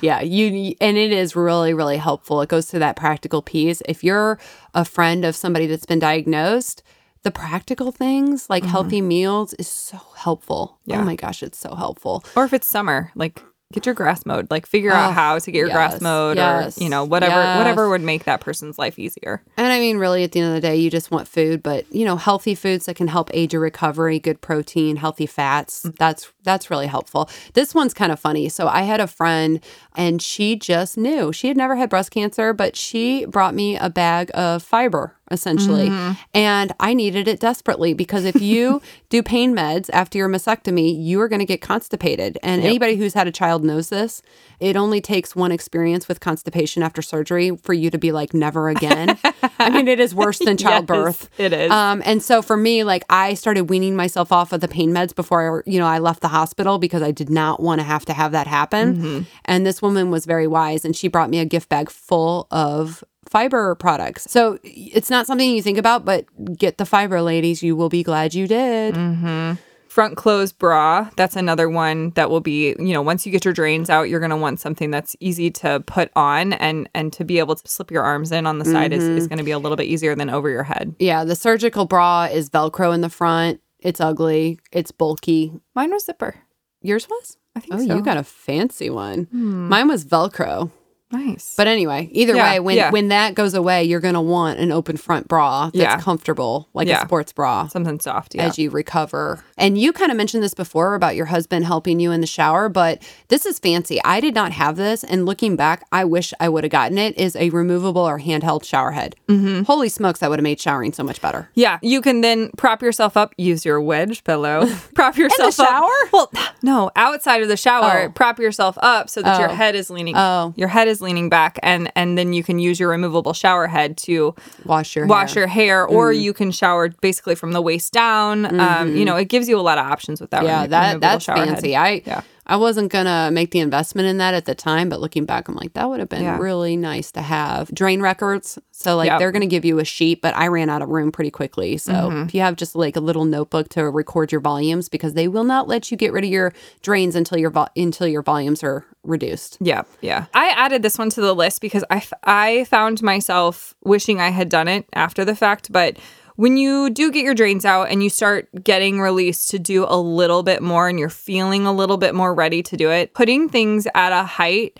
yeah. 0.00 0.20
You 0.20 0.74
and 0.80 0.96
it 0.96 1.12
is 1.12 1.36
really 1.36 1.72
really 1.72 1.96
helpful. 1.96 2.42
It 2.42 2.48
goes 2.48 2.66
to 2.68 2.78
that 2.80 2.96
practical 2.96 3.42
piece. 3.42 3.80
If 3.86 4.02
you're 4.02 4.38
a 4.74 4.84
friend 4.84 5.24
of 5.24 5.36
somebody 5.36 5.66
that's 5.66 5.86
been 5.86 6.00
diagnosed, 6.00 6.82
the 7.22 7.30
practical 7.30 7.92
things 7.92 8.50
like 8.50 8.64
healthy 8.64 8.98
mm-hmm. 8.98 9.08
meals 9.08 9.54
is 9.54 9.68
so 9.68 10.00
helpful. 10.16 10.78
Oh 10.78 10.80
yeah. 10.86 11.00
Oh 11.00 11.04
my 11.04 11.14
gosh, 11.14 11.42
it's 11.42 11.58
so 11.58 11.74
helpful. 11.74 12.24
or 12.34 12.44
if 12.44 12.52
it's 12.52 12.66
summer 12.66 13.12
like 13.14 13.42
get 13.72 13.86
your 13.86 13.94
grass 13.94 14.24
mowed 14.26 14.50
like 14.50 14.66
figure 14.66 14.92
out 14.92 15.10
Oh, 15.10 15.12
how 15.12 15.38
to 15.38 15.50
get 15.50 15.58
your 15.58 15.70
grass 15.70 15.92
yes, 15.94 16.00
mowed 16.00 16.36
yes, 16.36 16.78
or 16.78 16.84
you 16.84 16.88
know 16.90 17.04
whatever 17.04 17.34
yes. 17.36 17.58
whatever 17.58 17.88
would 17.88 18.02
make 18.02 18.24
that 18.24 18.40
person's 18.40 18.78
life 18.78 18.98
easier 18.98 19.42
And 19.56 19.72
I 19.72 19.78
mean, 19.80 19.98
really, 19.98 20.22
at 20.24 20.32
the 20.32 20.40
end 20.40 20.48
of 20.48 20.54
the 20.54 20.60
day, 20.60 20.76
you 20.76 20.90
just 20.90 21.10
want 21.10 21.26
food, 21.28 21.62
but 21.62 21.92
you 21.92 22.04
know, 22.04 22.16
healthy 22.16 22.54
foods 22.54 22.86
that 22.86 22.96
can 22.96 23.08
help 23.08 23.30
aid 23.34 23.52
your 23.52 23.62
recovery, 23.62 24.18
good 24.18 24.40
protein, 24.40 24.96
healthy 24.96 25.26
fats. 25.26 25.82
Mm. 25.84 25.96
That's 25.96 26.32
that's 26.44 26.70
really 26.70 26.86
helpful. 26.86 27.28
This 27.54 27.74
one's 27.74 27.94
kind 27.94 28.12
of 28.12 28.18
funny. 28.20 28.48
So 28.48 28.68
I 28.68 28.82
had 28.82 29.00
a 29.00 29.06
friend, 29.06 29.60
and 29.94 30.20
she 30.20 30.56
just 30.56 30.96
knew 30.96 31.32
she 31.32 31.48
had 31.48 31.56
never 31.56 31.76
had 31.76 31.90
breast 31.90 32.10
cancer, 32.10 32.52
but 32.52 32.76
she 32.76 33.24
brought 33.26 33.54
me 33.54 33.76
a 33.76 33.90
bag 33.90 34.30
of 34.34 34.62
fiber 34.62 35.16
essentially, 35.32 35.90
and 36.34 36.72
I 36.78 36.92
needed 36.92 37.26
it 37.26 37.40
desperately 37.40 37.94
because 37.94 38.24
if 38.26 38.40
you 38.40 38.82
do 39.08 39.22
pain 39.22 39.54
meds 39.56 39.88
after 39.92 40.18
your 40.18 40.28
mastectomy, 40.28 40.94
you 41.02 41.20
are 41.22 41.28
going 41.28 41.40
to 41.40 41.46
get 41.46 41.62
constipated. 41.62 42.38
And 42.42 42.62
anybody 42.62 42.96
who's 42.96 43.14
had 43.14 43.26
a 43.26 43.32
child 43.32 43.64
knows 43.64 43.88
this. 43.88 44.20
It 44.60 44.76
only 44.76 45.00
takes 45.00 45.34
one 45.34 45.50
experience 45.50 46.06
with 46.06 46.20
constipation 46.20 46.82
after 46.82 47.02
surgery 47.02 47.56
for 47.56 47.72
you 47.72 47.90
to 47.90 47.98
be 47.98 48.12
like 48.12 48.32
never 48.34 48.68
again. 48.68 49.18
I 49.58 49.70
mean, 49.70 49.88
it 49.88 49.98
is 49.98 50.14
worse 50.14 50.38
than 50.38 50.56
childbirth. 50.58 51.30
Yes, 51.36 51.46
it 51.46 51.52
is. 51.52 51.70
Um, 51.70 52.02
and 52.04 52.22
so 52.22 52.42
for 52.42 52.56
me, 52.56 52.84
like 52.84 53.04
I 53.08 53.34
started 53.34 53.70
weaning 53.70 53.96
myself 53.96 54.30
off 54.32 54.52
of 54.52 54.60
the 54.60 54.68
pain 54.68 54.92
meds 54.92 55.14
before 55.14 55.62
I, 55.66 55.70
you 55.70 55.80
know 55.80 55.86
I 55.86 55.98
left 55.98 56.20
the 56.20 56.28
hospital 56.32 56.78
because 56.78 57.02
I 57.02 57.12
did 57.12 57.30
not 57.30 57.60
want 57.62 57.80
to 57.80 57.84
have 57.84 58.04
to 58.06 58.12
have 58.12 58.32
that 58.32 58.46
happen. 58.46 58.96
Mm-hmm. 58.96 59.20
And 59.44 59.64
this 59.64 59.80
woman 59.80 60.10
was 60.10 60.26
very 60.26 60.46
wise, 60.48 60.84
and 60.84 60.96
she 60.96 61.06
brought 61.08 61.30
me 61.30 61.38
a 61.38 61.44
gift 61.44 61.68
bag 61.68 61.90
full 61.90 62.48
of 62.50 63.04
fiber 63.28 63.74
products. 63.76 64.26
So 64.30 64.58
it's 64.64 65.08
not 65.10 65.26
something 65.26 65.48
you 65.50 65.62
think 65.62 65.78
about, 65.78 66.04
but 66.04 66.26
get 66.58 66.78
the 66.78 66.84
fiber, 66.84 67.22
ladies. 67.22 67.62
You 67.62 67.76
will 67.76 67.88
be 67.88 68.02
glad 68.02 68.34
you 68.34 68.46
did. 68.48 68.94
Mm. 68.94 69.58
front 69.88 70.16
closed 70.16 70.56
bra 70.58 71.10
that's 71.16 71.36
another 71.36 71.68
one 71.68 72.10
that 72.16 72.30
will 72.30 72.40
be 72.40 72.74
you 72.78 72.94
know 72.94 73.02
once 73.02 73.26
you 73.26 73.30
get 73.32 73.44
your 73.44 73.52
drains 73.52 73.90
out 73.90 74.08
you're 74.08 74.20
going 74.20 74.30
to 74.30 74.36
want 74.46 74.58
something 74.58 74.90
that's 74.90 75.14
easy 75.20 75.50
to 75.50 75.80
put 75.86 76.10
on 76.16 76.54
and 76.54 76.88
and 76.94 77.12
to 77.12 77.24
be 77.24 77.38
able 77.38 77.54
to 77.54 77.68
slip 77.68 77.90
your 77.90 78.02
arms 78.02 78.32
in 78.32 78.46
on 78.46 78.58
the 78.58 78.64
side 78.64 78.90
is, 78.90 79.02
Mm-hmm. 79.04 79.18
is 79.18 79.28
going 79.28 79.36
to 79.36 79.44
be 79.44 79.50
a 79.50 79.58
little 79.58 79.76
bit 79.76 79.84
easier 79.86 80.14
than 80.14 80.30
over 80.30 80.48
your 80.48 80.62
head 80.62 80.94
Yeah, 80.98 81.24
the 81.24 81.36
surgical 81.36 81.84
bra 81.84 82.24
is 82.24 82.48
Velcro 82.48 82.94
in 82.94 83.02
the 83.02 83.10
front. 83.10 83.60
It's 83.82 84.00
ugly. 84.00 84.58
It's 84.70 84.90
bulky. 84.92 85.52
mine 85.74 85.90
was 85.90 86.04
zipper 86.06 86.36
Yours 86.80 87.08
was? 87.08 87.36
i 87.54 87.60
think 87.60 87.74
Oh, 87.74 87.78
so 87.86 87.94
you 87.96 88.02
got 88.02 88.16
a 88.16 88.24
fancy 88.24 88.88
one. 88.90 89.24
Hmm. 89.30 89.68
Mine 89.68 89.88
was 89.88 90.04
Velcro. 90.04 90.70
Nice. 91.12 91.54
But 91.56 91.66
anyway, 91.66 92.08
either 92.12 92.34
Yeah, 92.34 92.52
way, 92.54 92.60
when 92.60 92.76
yeah. 92.76 92.90
when 92.90 93.08
that 93.08 93.34
goes 93.34 93.54
away, 93.54 93.84
you're 93.84 94.00
gonna 94.00 94.22
want 94.22 94.58
an 94.58 94.72
open 94.72 94.96
front 94.96 95.28
bra 95.28 95.66
that's 95.66 95.76
Yeah. 95.76 95.98
comfortable, 96.00 96.68
like 96.74 96.88
a 96.88 97.00
sports 97.00 97.32
bra. 97.32 97.66
something 97.68 98.00
soft. 98.00 98.34
Yeah. 98.34 98.46
As 98.46 98.58
you 98.58 98.70
recover. 98.70 99.44
And 99.58 99.76
you 99.78 99.92
kind 99.92 100.10
of 100.10 100.16
mentioned 100.16 100.42
this 100.42 100.54
before 100.54 100.94
about 100.94 101.14
your 101.16 101.26
husband 101.26 101.64
helping 101.66 102.00
you 102.00 102.10
in 102.12 102.20
the 102.20 102.26
shower, 102.26 102.68
but 102.68 103.02
this 103.28 103.44
is 103.46 103.58
fancy. 103.58 104.00
I 104.04 104.20
did 104.20 104.34
not 104.34 104.52
have 104.52 104.76
this. 104.76 105.04
And 105.04 105.26
looking 105.26 105.54
back, 105.56 105.84
I 105.92 106.04
wish 106.04 106.32
I 106.40 106.48
would 106.48 106.64
have 106.64 106.70
gotten 106.70 106.98
it. 106.98 107.16
Is 107.18 107.36
a 107.36 107.50
removable 107.50 108.02
or 108.02 108.18
handheld 108.18 108.64
shower 108.64 108.92
head. 108.92 109.14
Mm-hmm. 109.28 109.62
Holy 109.64 109.88
smokes, 109.90 110.20
that 110.20 110.30
would 110.30 110.38
have 110.38 110.44
made 110.44 110.60
showering 110.60 110.92
so 110.92 111.02
much 111.04 111.20
better. 111.20 111.50
Yeah, 111.54 111.78
you 111.82 112.00
can 112.00 112.22
then 112.22 112.50
prop 112.56 112.80
yourself 112.82 113.16
up, 113.16 113.34
use 113.36 113.64
your 113.64 113.80
wedge 113.80 114.24
pillow, 114.24 114.66
prop 114.94 115.16
yourself 115.18 115.58
up. 115.60 115.66
shower? 115.68 116.08
Well, 116.12 116.30
no, 116.62 116.90
outside 116.96 117.42
of 117.42 117.48
the 117.48 117.56
shower, 117.56 118.06
Oh. 118.08 118.12
prop 118.12 118.38
yourself 118.38 118.78
up 118.80 119.10
so 119.10 119.20
that 119.22 119.38
your 119.40 119.50
Oh. 119.50 119.54
head 119.54 119.74
is 119.74 119.90
leaning. 119.90 120.16
Oh. 120.16 120.54
your 120.56 120.68
head 120.68 120.88
is 120.88 121.01
leaning 121.02 121.28
back, 121.28 121.58
and 121.62 121.90
and 121.96 122.16
then 122.16 122.32
you 122.32 122.42
can 122.42 122.58
use 122.58 122.80
your 122.80 122.88
removable 122.88 123.32
shower 123.34 123.66
head 123.66 123.96
to 123.98 124.34
Wash 124.64 124.96
your 124.96 125.06
wash 125.06 125.34
hair. 125.34 125.42
your 125.42 125.48
hair, 125.48 125.86
or 125.86 126.12
you 126.12 126.32
can 126.32 126.50
shower 126.52 126.88
basically 127.00 127.34
from 127.34 127.52
the 127.52 127.60
waist 127.60 127.92
down. 127.92 128.58
Um, 128.58 128.96
you 128.96 129.04
know, 129.04 129.16
it 129.16 129.26
gives 129.26 129.48
you 129.48 129.58
a 129.58 129.62
lot 129.62 129.78
of 129.78 129.86
options 129.86 130.20
with 130.20 130.30
that. 130.30 130.38
Mm-hmm. 130.44 130.46
Yeah, 130.46 130.60
remo- 130.62 130.68
that 130.70 131.00
that's 131.00 131.24
shower 131.24 131.36
head. 131.36 131.48
fancy. 131.48 131.76
I 131.76 132.02
Yeah. 132.06 132.22
I 132.46 132.56
wasn't 132.56 132.90
gonna 132.90 133.30
make 133.32 133.52
the 133.52 133.60
investment 133.60 134.08
in 134.08 134.18
that 134.18 134.34
at 134.34 134.46
the 134.46 134.54
time, 134.54 134.88
but 134.88 135.00
looking 135.00 135.24
back, 135.24 135.48
I'm 135.48 135.54
like, 135.54 135.74
that 135.74 135.88
would 135.88 136.00
have 136.00 136.08
been 136.08 136.24
Yeah. 136.24 136.38
really 136.38 136.76
nice 136.76 137.12
to 137.12 137.22
have. 137.22 137.72
Drain 137.72 138.02
records. 138.02 138.58
So 138.72 138.96
like 138.96 139.06
Yep. 139.06 139.18
they're 139.20 139.30
gonna 139.32 139.46
give 139.46 139.64
you 139.64 139.78
a 139.78 139.84
sheet, 139.84 140.20
but 140.20 140.34
I 140.36 140.48
ran 140.48 140.68
out 140.68 140.82
of 140.82 140.88
room 140.88 141.12
pretty 141.12 141.30
quickly. 141.30 141.76
So 141.76 141.92
Mm-hmm. 141.92 142.22
if 142.22 142.34
you 142.34 142.40
have 142.40 142.56
just 142.56 142.74
like 142.74 142.96
a 142.96 143.00
little 143.00 143.24
notebook 143.24 143.68
to 143.70 143.88
record 143.88 144.32
your 144.32 144.40
volumes, 144.40 144.88
because 144.88 145.14
they 145.14 145.28
will 145.28 145.44
not 145.44 145.68
let 145.68 145.90
you 145.92 145.96
get 145.96 146.12
rid 146.12 146.24
of 146.24 146.30
your 146.30 146.52
drains 146.82 147.14
until 147.14 147.38
your 147.38 147.50
vo- 147.50 147.68
until 147.76 148.08
your 148.08 148.22
volumes 148.22 148.64
are 148.64 148.84
reduced. 149.04 149.58
Yeah, 149.60 149.82
yeah. 150.00 150.26
I 150.34 150.48
added 150.48 150.82
this 150.82 150.98
one 150.98 151.10
to 151.10 151.20
the 151.20 151.34
list 151.34 151.60
because 151.60 151.84
I, 151.90 151.96
f- 151.96 152.12
I 152.24 152.64
found 152.64 153.02
myself 153.02 153.74
wishing 153.84 154.20
I 154.20 154.30
had 154.30 154.48
done 154.48 154.66
it 154.68 154.86
after 154.94 155.24
the 155.24 155.34
fact. 155.36 155.70
But 155.72 155.96
when 156.36 156.56
you 156.56 156.90
do 156.90 157.10
get 157.10 157.24
your 157.24 157.34
drains 157.34 157.64
out 157.64 157.90
and 157.90 158.02
you 158.02 158.10
start 158.10 158.48
getting 158.64 159.00
released 159.00 159.50
to 159.50 159.58
do 159.58 159.84
a 159.88 159.96
little 159.96 160.42
bit 160.42 160.62
more 160.62 160.88
and 160.88 160.98
you're 160.98 161.08
feeling 161.08 161.66
a 161.66 161.72
little 161.72 161.98
bit 161.98 162.14
more 162.14 162.34
ready 162.34 162.62
to 162.62 162.76
do 162.76 162.90
it, 162.90 163.14
putting 163.14 163.48
things 163.48 163.86
at 163.94 164.12
a 164.12 164.24
height 164.24 164.78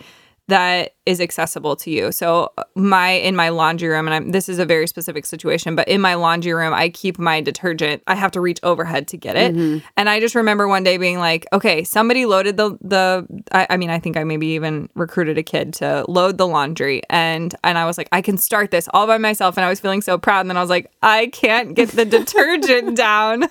that 0.48 0.94
is 1.06 1.20
accessible 1.20 1.76
to 1.76 1.90
you. 1.90 2.12
So 2.12 2.52
uh, 2.58 2.64
my 2.74 3.10
in 3.10 3.36
my 3.36 3.48
laundry 3.48 3.88
room 3.88 4.06
and 4.06 4.14
I'm, 4.14 4.30
this 4.32 4.48
is 4.48 4.58
a 4.58 4.66
very 4.66 4.86
specific 4.86 5.24
situation, 5.24 5.74
but 5.74 5.88
in 5.88 6.00
my 6.00 6.14
laundry 6.14 6.52
room 6.52 6.74
I 6.74 6.88
keep 6.88 7.18
my 7.18 7.40
detergent. 7.40 8.02
I 8.06 8.14
have 8.14 8.32
to 8.32 8.40
reach 8.40 8.58
overhead 8.62 9.08
to 9.08 9.16
get 9.16 9.36
it. 9.36 9.54
Mm-hmm. 9.54 9.86
And 9.96 10.08
I 10.08 10.20
just 10.20 10.34
remember 10.34 10.68
one 10.68 10.82
day 10.82 10.96
being 10.96 11.18
like, 11.18 11.46
okay, 11.52 11.84
somebody 11.84 12.26
loaded 12.26 12.56
the 12.56 12.76
the 12.80 13.26
I, 13.52 13.66
I 13.70 13.76
mean 13.76 13.90
I 13.90 13.98
think 13.98 14.16
I 14.16 14.24
maybe 14.24 14.48
even 14.48 14.88
recruited 14.94 15.38
a 15.38 15.42
kid 15.42 15.74
to 15.74 16.04
load 16.08 16.38
the 16.38 16.46
laundry 16.46 17.02
and 17.08 17.54
and 17.62 17.78
I 17.78 17.84
was 17.84 17.96
like 17.96 18.08
I 18.12 18.20
can 18.20 18.36
start 18.36 18.70
this 18.70 18.88
all 18.92 19.06
by 19.06 19.18
myself 19.18 19.56
and 19.56 19.64
I 19.64 19.68
was 19.68 19.80
feeling 19.80 20.02
so 20.02 20.18
proud 20.18 20.40
and 20.40 20.50
then 20.50 20.56
I 20.56 20.60
was 20.60 20.70
like 20.70 20.90
I 21.02 21.28
can't 21.28 21.74
get 21.74 21.90
the 21.90 22.04
detergent 22.04 22.96
down. 22.96 23.48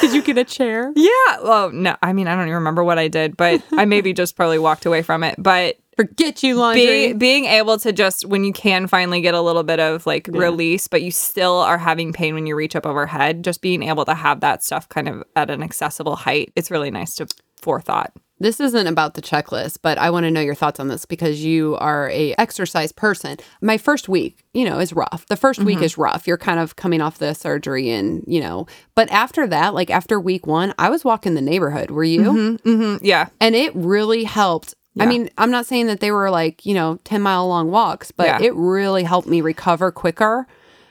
Did 0.00 0.12
you 0.12 0.22
get 0.22 0.38
a 0.38 0.44
chair? 0.44 0.92
Yeah. 0.96 1.40
Well, 1.42 1.70
no. 1.70 1.96
I 2.02 2.12
mean, 2.12 2.26
I 2.26 2.34
don't 2.34 2.44
even 2.44 2.54
remember 2.54 2.84
what 2.84 2.98
I 2.98 3.08
did, 3.08 3.36
but 3.36 3.62
I 3.72 3.84
maybe 3.84 4.12
just 4.20 4.36
probably 4.36 4.58
walked 4.58 4.86
away 4.86 5.02
from 5.02 5.24
it. 5.24 5.34
But 5.38 5.78
Forget 6.00 6.42
you 6.42 6.54
laundry. 6.54 7.08
be, 7.08 7.12
being 7.12 7.44
able 7.44 7.78
to 7.78 7.92
just 7.92 8.24
when 8.24 8.42
you 8.42 8.54
can 8.54 8.86
finally 8.86 9.20
get 9.20 9.34
a 9.34 9.40
little 9.42 9.62
bit 9.62 9.80
of 9.80 10.06
like 10.06 10.28
release, 10.28 10.88
but 10.88 11.02
you 11.02 11.10
still 11.10 11.56
are 11.56 11.76
having 11.76 12.14
pain 12.14 12.34
when 12.34 12.46
you 12.46 12.56
reach 12.56 12.74
up 12.74 12.86
overhead, 12.86 13.44
just 13.44 13.60
being 13.60 13.82
able 13.82 14.06
to 14.06 14.14
have 14.14 14.40
that 14.40 14.64
stuff 14.64 14.88
kind 14.88 15.08
of 15.10 15.22
at 15.36 15.50
an 15.50 15.62
accessible 15.62 16.16
height, 16.16 16.52
it's 16.56 16.70
really 16.70 16.90
nice 16.90 17.14
to 17.16 17.26
forethought. 17.60 18.12
This 18.38 18.58
isn't 18.58 18.86
about 18.86 19.12
the 19.12 19.20
checklist, 19.20 19.80
but 19.82 19.98
I 19.98 20.08
want 20.08 20.24
to 20.24 20.30
know 20.30 20.40
your 20.40 20.54
thoughts 20.54 20.80
on 20.80 20.88
this 20.88 21.04
because 21.04 21.44
you 21.44 21.76
are 21.76 22.08
a 22.08 22.34
exercise 22.38 22.90
person. 22.90 23.36
My 23.60 23.76
first 23.76 24.08
week, 24.08 24.42
you 24.54 24.64
know, 24.64 24.78
is 24.78 24.94
rough. 24.94 25.26
The 25.28 25.34
1st 25.36 25.66
week 25.66 25.82
is 25.82 25.98
rough. 25.98 26.26
You're 26.26 26.38
kind 26.38 26.58
of 26.58 26.76
coming 26.76 27.02
off 27.02 27.18
the 27.18 27.34
surgery 27.34 27.90
and, 27.90 28.24
you 28.26 28.40
know, 28.40 28.66
but 28.94 29.10
after 29.10 29.46
that, 29.48 29.74
like 29.74 29.90
after 29.90 30.18
week 30.18 30.46
1, 30.46 30.72
I 30.78 30.88
was 30.88 31.04
walking 31.04 31.34
the 31.34 31.42
neighborhood. 31.42 31.90
Were 31.90 32.02
you? 32.02 32.58
Mm, 32.64 33.00
yeah. 33.02 33.28
And 33.42 33.54
it 33.54 33.76
really 33.76 34.24
helped. 34.24 34.74
I 34.98 35.06
mean, 35.06 35.30
I'm 35.38 35.50
not 35.50 35.66
saying 35.66 35.86
that 35.86 36.00
they 36.00 36.10
were 36.10 36.30
like, 36.30 36.66
you 36.66 36.74
know, 36.74 36.98
10 37.04 37.22
mile 37.22 37.46
long 37.46 37.70
walks, 37.70 38.10
but 38.10 38.26
Yeah. 38.26 38.40
it 38.42 38.54
really 38.54 39.04
helped 39.04 39.28
me 39.28 39.40
recover 39.40 39.92
quicker. 39.92 40.46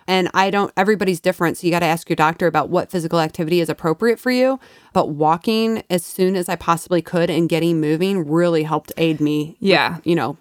And 0.08 0.30
I 0.34 0.50
don't, 0.50 0.72
everybody's 0.76 1.20
different. 1.20 1.58
So 1.58 1.68
you 1.68 1.72
got 1.72 1.80
to 1.80 1.86
ask 1.86 2.10
your 2.10 2.16
doctor 2.16 2.48
about 2.48 2.70
what 2.70 2.90
physical 2.90 3.20
activity 3.20 3.60
is 3.60 3.70
appropriate 3.70 4.20
for 4.20 4.32
you. 4.32 4.60
But 4.94 5.10
walking 5.10 5.84
as 5.90 6.04
soon 6.04 6.36
as 6.36 6.50
I 6.50 6.56
possibly 6.56 7.02
could 7.02 7.30
and 7.30 7.48
getting 7.48 7.80
moving 7.80 8.28
really 8.28 8.64
helped 8.64 8.92
aid 8.98 9.20
me. 9.20 9.58
Yeah. 9.60 9.98
You 10.04 10.16
know, 10.16 10.38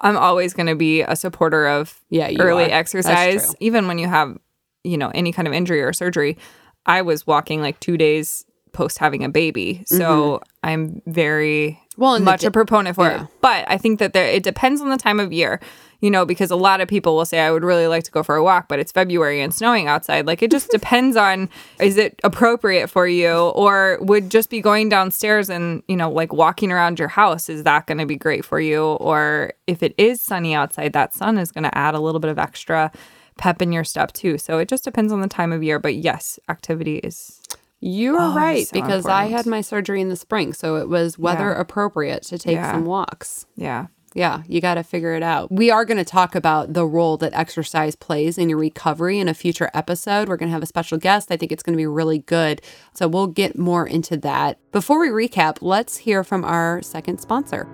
I'm 0.00 0.16
always 0.16 0.54
going 0.54 0.66
to 0.68 0.76
be 0.76 1.00
a 1.02 1.16
supporter 1.16 1.66
of 1.66 1.98
Yeah, 2.10 2.30
early 2.38 2.66
are. 2.66 2.70
Exercise, 2.70 3.54
even 3.58 3.88
when 3.88 3.98
you 3.98 4.06
have, 4.06 4.38
you 4.84 4.96
know, 4.96 5.08
any 5.08 5.32
kind 5.32 5.48
of 5.48 5.54
injury 5.54 5.82
or 5.82 5.92
surgery. 5.92 6.38
I 6.86 7.02
was 7.02 7.26
walking 7.26 7.60
like 7.60 7.80
two 7.80 7.96
days 7.96 8.44
post 8.72 8.98
having 8.98 9.24
a 9.24 9.28
baby, 9.28 9.82
so 9.86 10.40
I'm 10.62 11.02
very 11.06 11.70
Mm-hmm. 11.72 11.87
Well, 11.98 12.14
the 12.14 12.20
much 12.20 12.40
di- 12.40 12.46
a 12.46 12.50
proponent 12.50 12.94
for 12.94 13.06
yeah. 13.06 13.24
it. 13.24 13.28
But 13.42 13.64
I 13.68 13.76
think 13.76 13.98
that 13.98 14.12
there 14.12 14.24
it 14.24 14.44
depends 14.44 14.80
on 14.80 14.88
the 14.88 14.96
time 14.96 15.20
of 15.20 15.32
year. 15.32 15.60
You 16.00 16.12
know, 16.12 16.24
because 16.24 16.52
a 16.52 16.56
lot 16.56 16.80
of 16.80 16.86
people 16.86 17.16
will 17.16 17.24
say, 17.24 17.40
I 17.40 17.50
would 17.50 17.64
really 17.64 17.88
like 17.88 18.04
to 18.04 18.12
go 18.12 18.22
for 18.22 18.36
a 18.36 18.42
walk, 18.44 18.68
but 18.68 18.78
it's 18.78 18.92
February 18.92 19.40
and 19.40 19.52
snowing 19.52 19.88
outside. 19.88 20.28
Like, 20.28 20.44
it 20.44 20.50
just 20.52 20.70
depends 20.70 21.16
on 21.16 21.50
is 21.80 21.96
it 21.96 22.20
appropriate 22.22 22.86
for 22.86 23.08
you, 23.08 23.32
or 23.32 23.98
would 24.00 24.30
just 24.30 24.48
be 24.48 24.60
going 24.60 24.88
downstairs 24.88 25.50
and, 25.50 25.82
you 25.88 25.96
know, 25.96 26.08
like 26.08 26.32
walking 26.32 26.70
around 26.70 27.00
your 27.00 27.08
house, 27.08 27.48
is 27.48 27.64
that 27.64 27.86
going 27.86 27.98
to 27.98 28.06
be 28.06 28.14
great 28.14 28.44
for 28.44 28.60
you? 28.60 28.80
Or 28.80 29.54
if 29.66 29.82
it 29.82 29.92
is 29.98 30.20
sunny 30.20 30.54
outside, 30.54 30.92
that 30.92 31.14
sun 31.14 31.36
is 31.36 31.50
going 31.50 31.64
to 31.64 31.76
add 31.76 31.96
a 31.96 32.00
little 32.00 32.20
bit 32.20 32.30
of 32.30 32.38
extra 32.38 32.92
pep 33.36 33.60
in 33.60 33.72
your 33.72 33.82
step 33.82 34.12
too. 34.12 34.38
So 34.38 34.58
it 34.58 34.68
just 34.68 34.84
depends 34.84 35.12
on 35.12 35.20
the 35.20 35.28
time 35.28 35.52
of 35.52 35.64
year. 35.64 35.80
But 35.80 35.96
yes, 35.96 36.38
activity 36.48 36.98
is 36.98 37.40
you 37.80 38.16
are 38.16 38.32
Oh, 38.32 38.34
right 38.34 38.66
so 38.66 38.72
because 38.72 39.06
I 39.06 39.26
had 39.26 39.46
my 39.46 39.60
surgery 39.60 40.00
in 40.00 40.08
the 40.08 40.16
spring. 40.16 40.52
So 40.52 40.76
it 40.76 40.88
was 40.88 41.18
weather 41.18 41.50
Yeah. 41.50 41.60
appropriate 41.60 42.22
to 42.24 42.38
take 42.38 42.56
Yeah. 42.56 42.72
some 42.72 42.84
walks. 42.86 43.46
yeah. 43.56 43.86
Yeah, 44.14 44.42
you 44.48 44.62
got 44.62 44.74
to 44.74 44.82
figure 44.82 45.12
it 45.14 45.22
out. 45.22 45.52
We 45.52 45.70
are 45.70 45.84
going 45.84 45.98
to 45.98 46.04
talk 46.04 46.34
about 46.34 46.72
the 46.72 46.86
role 46.86 47.18
that 47.18 47.34
exercise 47.34 47.94
plays 47.94 48.38
in 48.38 48.48
your 48.48 48.58
recovery 48.58 49.18
in 49.18 49.28
a 49.28 49.34
future 49.34 49.70
episode. 49.74 50.28
We're 50.30 50.38
going 50.38 50.48
to 50.48 50.52
have 50.54 50.62
a 50.62 50.66
special 50.66 50.96
guest. 50.96 51.30
I 51.30 51.36
think 51.36 51.52
it's 51.52 51.62
going 51.62 51.74
to 51.74 51.76
be 51.76 51.86
really 51.86 52.20
good. 52.20 52.62
So 52.94 53.06
we'll 53.06 53.26
get 53.26 53.58
more 53.58 53.86
into 53.86 54.16
that. 54.16 54.58
Before 54.72 54.98
we 54.98 55.08
recap, 55.10 55.58
let's 55.60 55.98
hear 55.98 56.24
from 56.24 56.42
our 56.42 56.80
second 56.80 57.18
sponsor. 57.20 57.68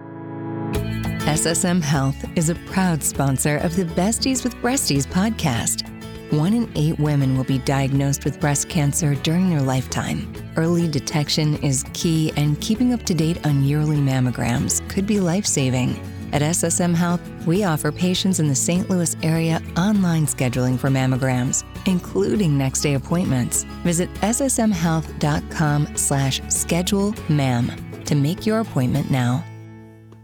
SSM 1.20 1.80
Health 1.80 2.22
is 2.36 2.50
a 2.50 2.56
proud 2.66 3.02
sponsor 3.02 3.58
of 3.58 3.76
the 3.76 3.84
Besties 3.84 4.42
with 4.42 4.56
Breasties 4.56 5.06
podcast. 5.06 5.88
One 6.30 6.54
in 6.54 6.70
eight 6.74 6.98
women 6.98 7.36
will 7.36 7.44
be 7.44 7.58
diagnosed 7.58 8.24
with 8.24 8.40
breast 8.40 8.68
cancer 8.68 9.14
during 9.14 9.50
their 9.50 9.60
lifetime. 9.60 10.32
Early 10.56 10.88
detection 10.88 11.56
is 11.62 11.84
key, 11.92 12.32
and 12.36 12.60
keeping 12.60 12.92
up 12.92 13.02
to 13.04 13.14
date 13.14 13.44
on 13.46 13.62
yearly 13.62 13.98
mammograms 13.98 14.86
could 14.88 15.06
be 15.06 15.20
life 15.20 15.46
saving. 15.46 16.00
At 16.32 16.42
SSM 16.42 16.94
Health, 16.94 17.20
we 17.46 17.62
offer 17.62 17.92
patients 17.92 18.40
in 18.40 18.48
the 18.48 18.54
St. 18.56 18.90
Louis 18.90 19.16
area 19.22 19.62
online 19.76 20.26
scheduling 20.26 20.76
for 20.76 20.88
mammograms, 20.88 21.62
including 21.86 22.58
next 22.58 22.80
day 22.80 22.94
appointments. 22.94 23.62
Visit 23.84 24.12
ssmhealth.com 24.14 25.96
slash 25.96 26.40
schedule 26.48 27.14
mam 27.28 27.70
to 28.04 28.14
make 28.16 28.46
your 28.46 28.58
appointment 28.60 29.10
now. 29.10 29.44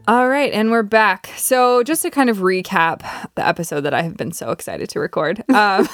All 0.09 0.29
right, 0.29 0.53
and 0.53 0.71
we're 0.71 0.83
back. 0.83 1.31
So, 1.37 1.83
just 1.83 2.03
to 2.03 2.11
kind 2.11 2.31
of 2.31 2.39
recap 2.39 3.01
the 3.35 3.47
episode 3.47 3.83
that 3.83 3.95
I 3.95 4.03
have 4.03 4.17
been 4.17 4.33
so 4.33 4.51
excited 4.51 4.89
to 4.91 5.01
record, 5.01 5.45
um, 5.55 5.89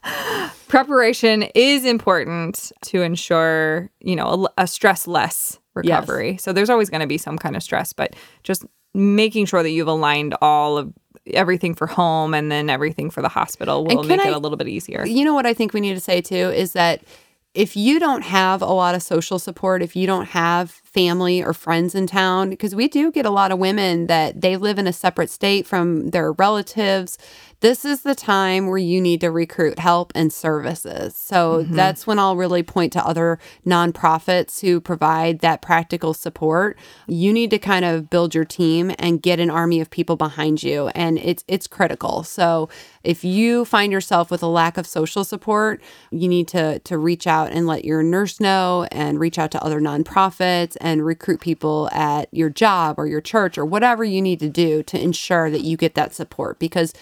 preparation 0.68 1.44
is 1.54 1.84
important 1.84 2.72
to 2.82 3.02
ensure, 3.02 3.90
you 4.00 4.16
know, 4.16 4.48
a, 4.58 4.62
a 4.62 4.66
stress 4.66 5.06
less 5.06 5.58
recovery. 5.74 6.36
So, 6.38 6.52
there's 6.52 6.70
always 6.70 6.90
going 6.90 7.00
to 7.00 7.06
be 7.06 7.18
some 7.18 7.38
kind 7.38 7.56
of 7.56 7.62
stress, 7.62 7.92
but 7.92 8.14
just 8.42 8.64
making 8.94 9.46
sure 9.46 9.62
that 9.62 9.70
you've 9.70 9.88
aligned 9.88 10.34
all 10.42 10.76
of 10.76 10.92
everything 11.26 11.74
for 11.74 11.86
home 11.86 12.34
and 12.34 12.50
then 12.50 12.70
everything 12.70 13.10
for 13.10 13.22
the 13.22 13.28
hospital 13.28 13.84
will 13.84 14.02
make 14.02 14.20
it 14.20 14.32
a 14.32 14.38
little 14.38 14.56
bit 14.56 14.68
easier. 14.68 15.06
You 15.06 15.24
know 15.24 15.34
what 15.34 15.46
I 15.46 15.54
think 15.54 15.72
we 15.72 15.80
need 15.80 15.94
to 15.94 16.00
say 16.00 16.20
too 16.20 16.34
is 16.34 16.72
that 16.72 17.02
if 17.54 17.76
you 17.76 17.98
don't 17.98 18.22
have 18.22 18.62
a 18.62 18.66
lot 18.66 18.94
of 18.94 19.02
social 19.02 19.38
support, 19.38 19.82
if 19.82 19.96
you 19.96 20.06
don't 20.06 20.26
have 20.26 20.70
family 20.70 21.42
or 21.42 21.52
friends 21.52 21.94
in 21.94 22.06
town, 22.06 22.50
because 22.50 22.74
we 22.74 22.88
do 22.88 23.10
get 23.10 23.26
a 23.26 23.30
lot 23.30 23.50
of 23.50 23.58
women 23.58 24.06
that 24.06 24.40
they 24.40 24.56
live 24.56 24.78
in 24.78 24.86
a 24.86 24.92
separate 24.92 25.30
state 25.30 25.66
from 25.66 26.10
their 26.10 26.32
relatives, 26.32 27.18
this 27.60 27.84
is 27.84 28.02
the 28.02 28.14
time 28.14 28.68
where 28.68 28.78
you 28.78 29.00
need 29.00 29.20
to 29.20 29.30
recruit 29.30 29.80
help 29.80 30.12
and 30.14 30.32
services. 30.32 31.16
So 31.16 31.64
mm-hmm. 31.64 31.74
that's 31.74 32.06
when 32.06 32.18
I'll 32.18 32.36
really 32.36 32.62
point 32.62 32.92
to 32.92 33.04
other 33.04 33.40
nonprofits 33.66 34.60
who 34.60 34.80
provide 34.80 35.40
that 35.40 35.60
practical 35.60 36.14
support. 36.14 36.78
You 37.08 37.32
need 37.32 37.50
to 37.50 37.58
kind 37.58 37.84
of 37.84 38.08
build 38.10 38.34
your 38.34 38.44
team 38.44 38.92
and 38.98 39.20
get 39.20 39.40
an 39.40 39.50
army 39.50 39.80
of 39.80 39.90
people 39.90 40.14
behind 40.16 40.62
you 40.62 40.88
and 40.88 41.18
it's 41.18 41.44
it's 41.48 41.66
critical. 41.66 42.22
So 42.22 42.68
if 43.02 43.24
you 43.24 43.64
find 43.64 43.90
yourself 43.90 44.30
with 44.30 44.42
a 44.42 44.48
lack 44.48 44.78
of 44.78 44.86
social 44.86 45.24
support, 45.24 45.82
you 46.12 46.28
need 46.28 46.46
to 46.48 46.78
to 46.78 46.96
reach 46.96 47.26
out 47.26 47.50
and 47.50 47.66
let 47.66 47.84
your 47.84 48.04
nurse 48.04 48.38
know 48.38 48.86
and 48.92 49.18
reach 49.18 49.38
out 49.38 49.50
to 49.52 49.64
other 49.64 49.80
nonprofits 49.80 50.76
and 50.80 51.04
recruit 51.04 51.40
people 51.40 51.88
at 51.92 52.28
your 52.32 52.50
job 52.50 52.98
or 52.98 53.08
your 53.08 53.20
church 53.20 53.58
or 53.58 53.64
whatever 53.64 54.04
you 54.04 54.22
need 54.22 54.38
to 54.38 54.48
do 54.48 54.82
to 54.84 55.00
ensure 55.00 55.50
that 55.50 55.62
you 55.62 55.76
get 55.76 55.94
that 55.96 56.14
support 56.14 56.60
because 56.60 56.92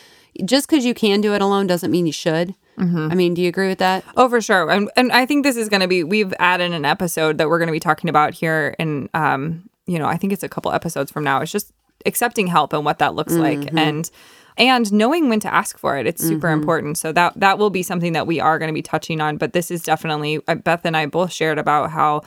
just 0.45 0.69
because 0.69 0.85
you 0.85 0.95
can 0.95 1.21
do 1.21 1.35
it 1.35 1.43
alone 1.43 1.67
doesn't 1.67 1.91
mean 1.91 2.07
you 2.07 2.13
should. 2.13 2.55
I 2.79 3.15
mean, 3.15 3.33
do 3.33 3.41
you 3.41 3.49
agree 3.49 3.69
with 3.69 3.79
that? 3.79 4.05
Oh, 4.19 4.29
for 4.29 4.41
sure. 4.43 4.71
And 4.71 4.91
and 4.97 5.11
I 5.11 5.25
think 5.25 5.45
this 5.45 5.57
is 5.57 5.71
going 5.71 5.81
to 5.81 5.89
be 5.89 6.05
we've 6.05 6.35
added 6.39 6.73
an 6.73 6.85
episode 6.85 7.39
that 7.39 7.49
we're 7.49 7.59
going 7.59 7.69
to 7.69 7.73
be 7.73 7.81
talking 7.81 8.11
about 8.11 8.35
here 8.35 8.75
and 8.79 9.09
um, 9.15 9.71
you 9.87 9.99
know, 9.99 10.07
I 10.07 10.17
think 10.19 10.33
it's 10.35 10.43
a 10.43 10.49
couple 10.49 10.73
episodes 10.73 11.11
from 11.11 11.25
now. 11.25 11.41
It's 11.41 11.51
just 11.53 11.73
accepting 12.05 12.47
help 12.49 12.73
and 12.75 12.85
what 12.85 12.99
that 12.99 13.15
looks 13.15 13.33
like 13.35 13.71
and 13.77 14.11
and 14.59 14.93
knowing 14.93 15.29
when 15.31 15.41
to 15.41 15.53
ask 15.53 15.79
for 15.79 15.97
it. 15.97 16.07
It's 16.07 16.23
super 16.23 16.51
important. 16.51 16.99
So 16.99 17.13
that 17.13 17.33
that 17.41 17.59
will 17.59 17.71
be 17.71 17.83
something 17.83 18.13
that 18.13 18.27
we 18.27 18.41
are 18.41 18.59
going 18.59 18.69
to 18.69 18.75
be 18.75 18.83
touching 18.83 19.23
on, 19.23 19.39
but 19.39 19.55
this 19.55 19.71
is 19.71 19.83
definitely 19.83 20.41
uh, 20.47 20.57
Beth 20.57 20.85
and 20.85 20.97
I 20.99 21.07
both 21.07 21.33
shared 21.33 21.59
about 21.59 21.91
how 21.91 22.23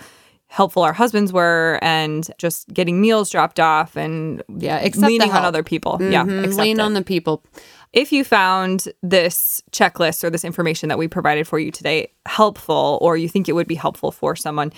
helpful 0.51 0.81
our 0.81 0.93
husbands 0.93 1.31
were 1.31 1.77
and 1.83 2.27
just 2.39 2.67
getting 2.73 2.99
meals 2.99 3.29
dropped 3.29 3.59
off 3.59 3.95
and 3.95 4.41
Yeah, 4.57 4.81
leaning 4.95 5.31
on 5.31 5.45
other 5.45 5.61
people. 5.61 5.99
Yeah, 6.01 6.23
Mhm, 6.25 6.39
accept 6.43 6.59
lean 6.59 6.79
it. 6.79 6.83
on 6.83 6.93
the 6.95 7.03
people. 7.03 7.43
If 7.91 8.11
you 8.11 8.23
found 8.23 8.87
this 9.01 9.63
checklist 9.71 10.23
or 10.23 10.29
this 10.29 10.45
information 10.45 10.89
that 10.89 10.99
we 10.99 11.07
provided 11.07 11.47
for 11.47 11.57
you 11.57 11.71
today 11.71 12.13
helpful, 12.27 12.99
or 13.01 13.17
you 13.17 13.27
think 13.27 13.49
it 13.49 13.53
would 13.53 13.67
be 13.67 13.75
helpful 13.75 14.11
for 14.11 14.35
someone, 14.35 14.71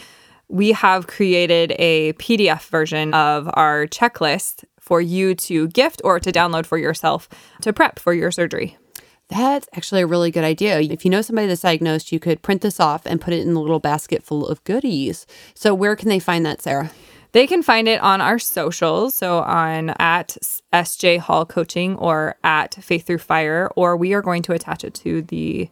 we 0.47 0.71
have 0.71 1.07
created 1.07 1.73
a 1.77 2.13
PDF 2.13 2.67
version 2.69 3.13
of 3.13 3.49
our 3.53 3.85
checklist 3.87 4.63
for 4.79 5.01
you 5.01 5.35
to 5.35 5.67
gift 5.69 6.01
or 6.05 6.21
to 6.21 6.31
download 6.31 6.65
for 6.65 6.77
yourself 6.77 7.27
to 7.61 7.73
prep 7.73 7.99
for 7.99 8.13
your 8.13 8.31
surgery. 8.31 8.77
That's 9.27 9.67
actually 9.75 10.01
a 10.01 10.07
really 10.07 10.31
good 10.31 10.43
idea. 10.45 10.79
If 10.79 11.03
you 11.03 11.11
know 11.11 11.21
somebody 11.21 11.47
that's 11.47 11.61
diagnosed, 11.61 12.13
you 12.13 12.19
could 12.19 12.41
print 12.41 12.61
this 12.61 12.79
off 12.79 13.05
and 13.05 13.19
put 13.19 13.33
it 13.33 13.45
in 13.45 13.53
a 13.55 13.61
little 13.61 13.79
basket 13.79 14.23
full 14.23 14.47
of 14.47 14.63
goodies. 14.63 15.25
So 15.53 15.73
where 15.73 15.97
can 15.97 16.07
they 16.07 16.19
find 16.19 16.45
that, 16.45 16.61
Sarah? 16.61 16.91
They 17.33 17.47
can 17.47 17.63
find 17.63 17.87
it 17.87 18.01
on 18.01 18.19
our 18.19 18.39
socials, 18.39 19.15
so 19.15 19.39
on 19.39 19.91
at 19.99 20.37
SJ 20.73 21.19
Hall 21.19 21.45
Coaching 21.45 21.95
or 21.95 22.35
at 22.43 22.75
Faith 22.75 23.05
Through 23.05 23.19
Fire, 23.19 23.71
or 23.75 23.95
we 23.95 24.13
are 24.13 24.21
going 24.21 24.41
to 24.43 24.53
attach 24.53 24.83
it 24.83 24.93
to 24.95 25.21
the 25.21 25.69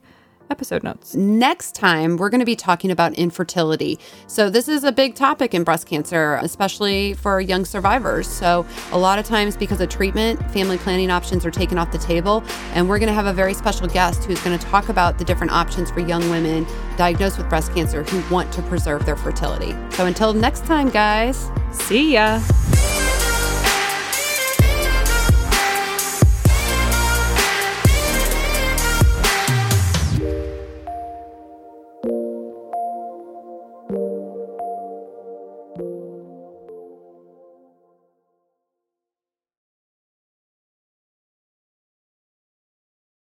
episode 0.49 0.83
notes. 0.83 1.15
Next 1.15 1.75
time, 1.75 2.17
we're 2.17 2.29
going 2.29 2.39
to 2.39 2.45
be 2.45 2.55
talking 2.55 2.91
about 2.91 3.13
infertility. 3.13 3.99
So, 4.27 4.49
this 4.49 4.67
is 4.67 4.83
a 4.83 4.91
big 4.91 5.15
topic 5.15 5.53
in 5.53 5.63
breast 5.63 5.87
cancer, 5.87 6.39
especially 6.41 7.13
for 7.13 7.39
young 7.39 7.65
survivors. 7.65 8.27
So, 8.27 8.65
a 8.91 8.97
lot 8.97 9.19
of 9.19 9.25
times, 9.25 9.55
because 9.55 9.81
of 9.81 9.89
treatment, 9.89 10.39
family 10.51 10.77
planning 10.77 11.11
options 11.11 11.45
are 11.45 11.51
taken 11.51 11.77
off 11.77 11.91
the 11.91 11.97
table. 11.97 12.43
And 12.73 12.89
we're 12.89 12.99
going 12.99 13.07
to 13.07 13.13
have 13.13 13.27
a 13.27 13.33
very 13.33 13.53
special 13.53 13.87
guest 13.87 14.25
who's 14.25 14.41
going 14.41 14.57
to 14.57 14.65
talk 14.65 14.89
about 14.89 15.17
the 15.17 15.25
different 15.25 15.51
options 15.51 15.91
for 15.91 15.99
young 15.99 16.29
women 16.29 16.65
diagnosed 16.97 17.37
with 17.37 17.49
breast 17.49 17.73
cancer 17.73 18.03
who 18.03 18.33
want 18.33 18.51
to 18.53 18.61
preserve 18.63 19.05
their 19.05 19.15
fertility. 19.15 19.75
So, 19.91 20.05
until 20.05 20.33
next 20.33 20.65
time, 20.65 20.89
guys. 20.89 21.49
See 21.71 22.13
ya. 22.13 22.41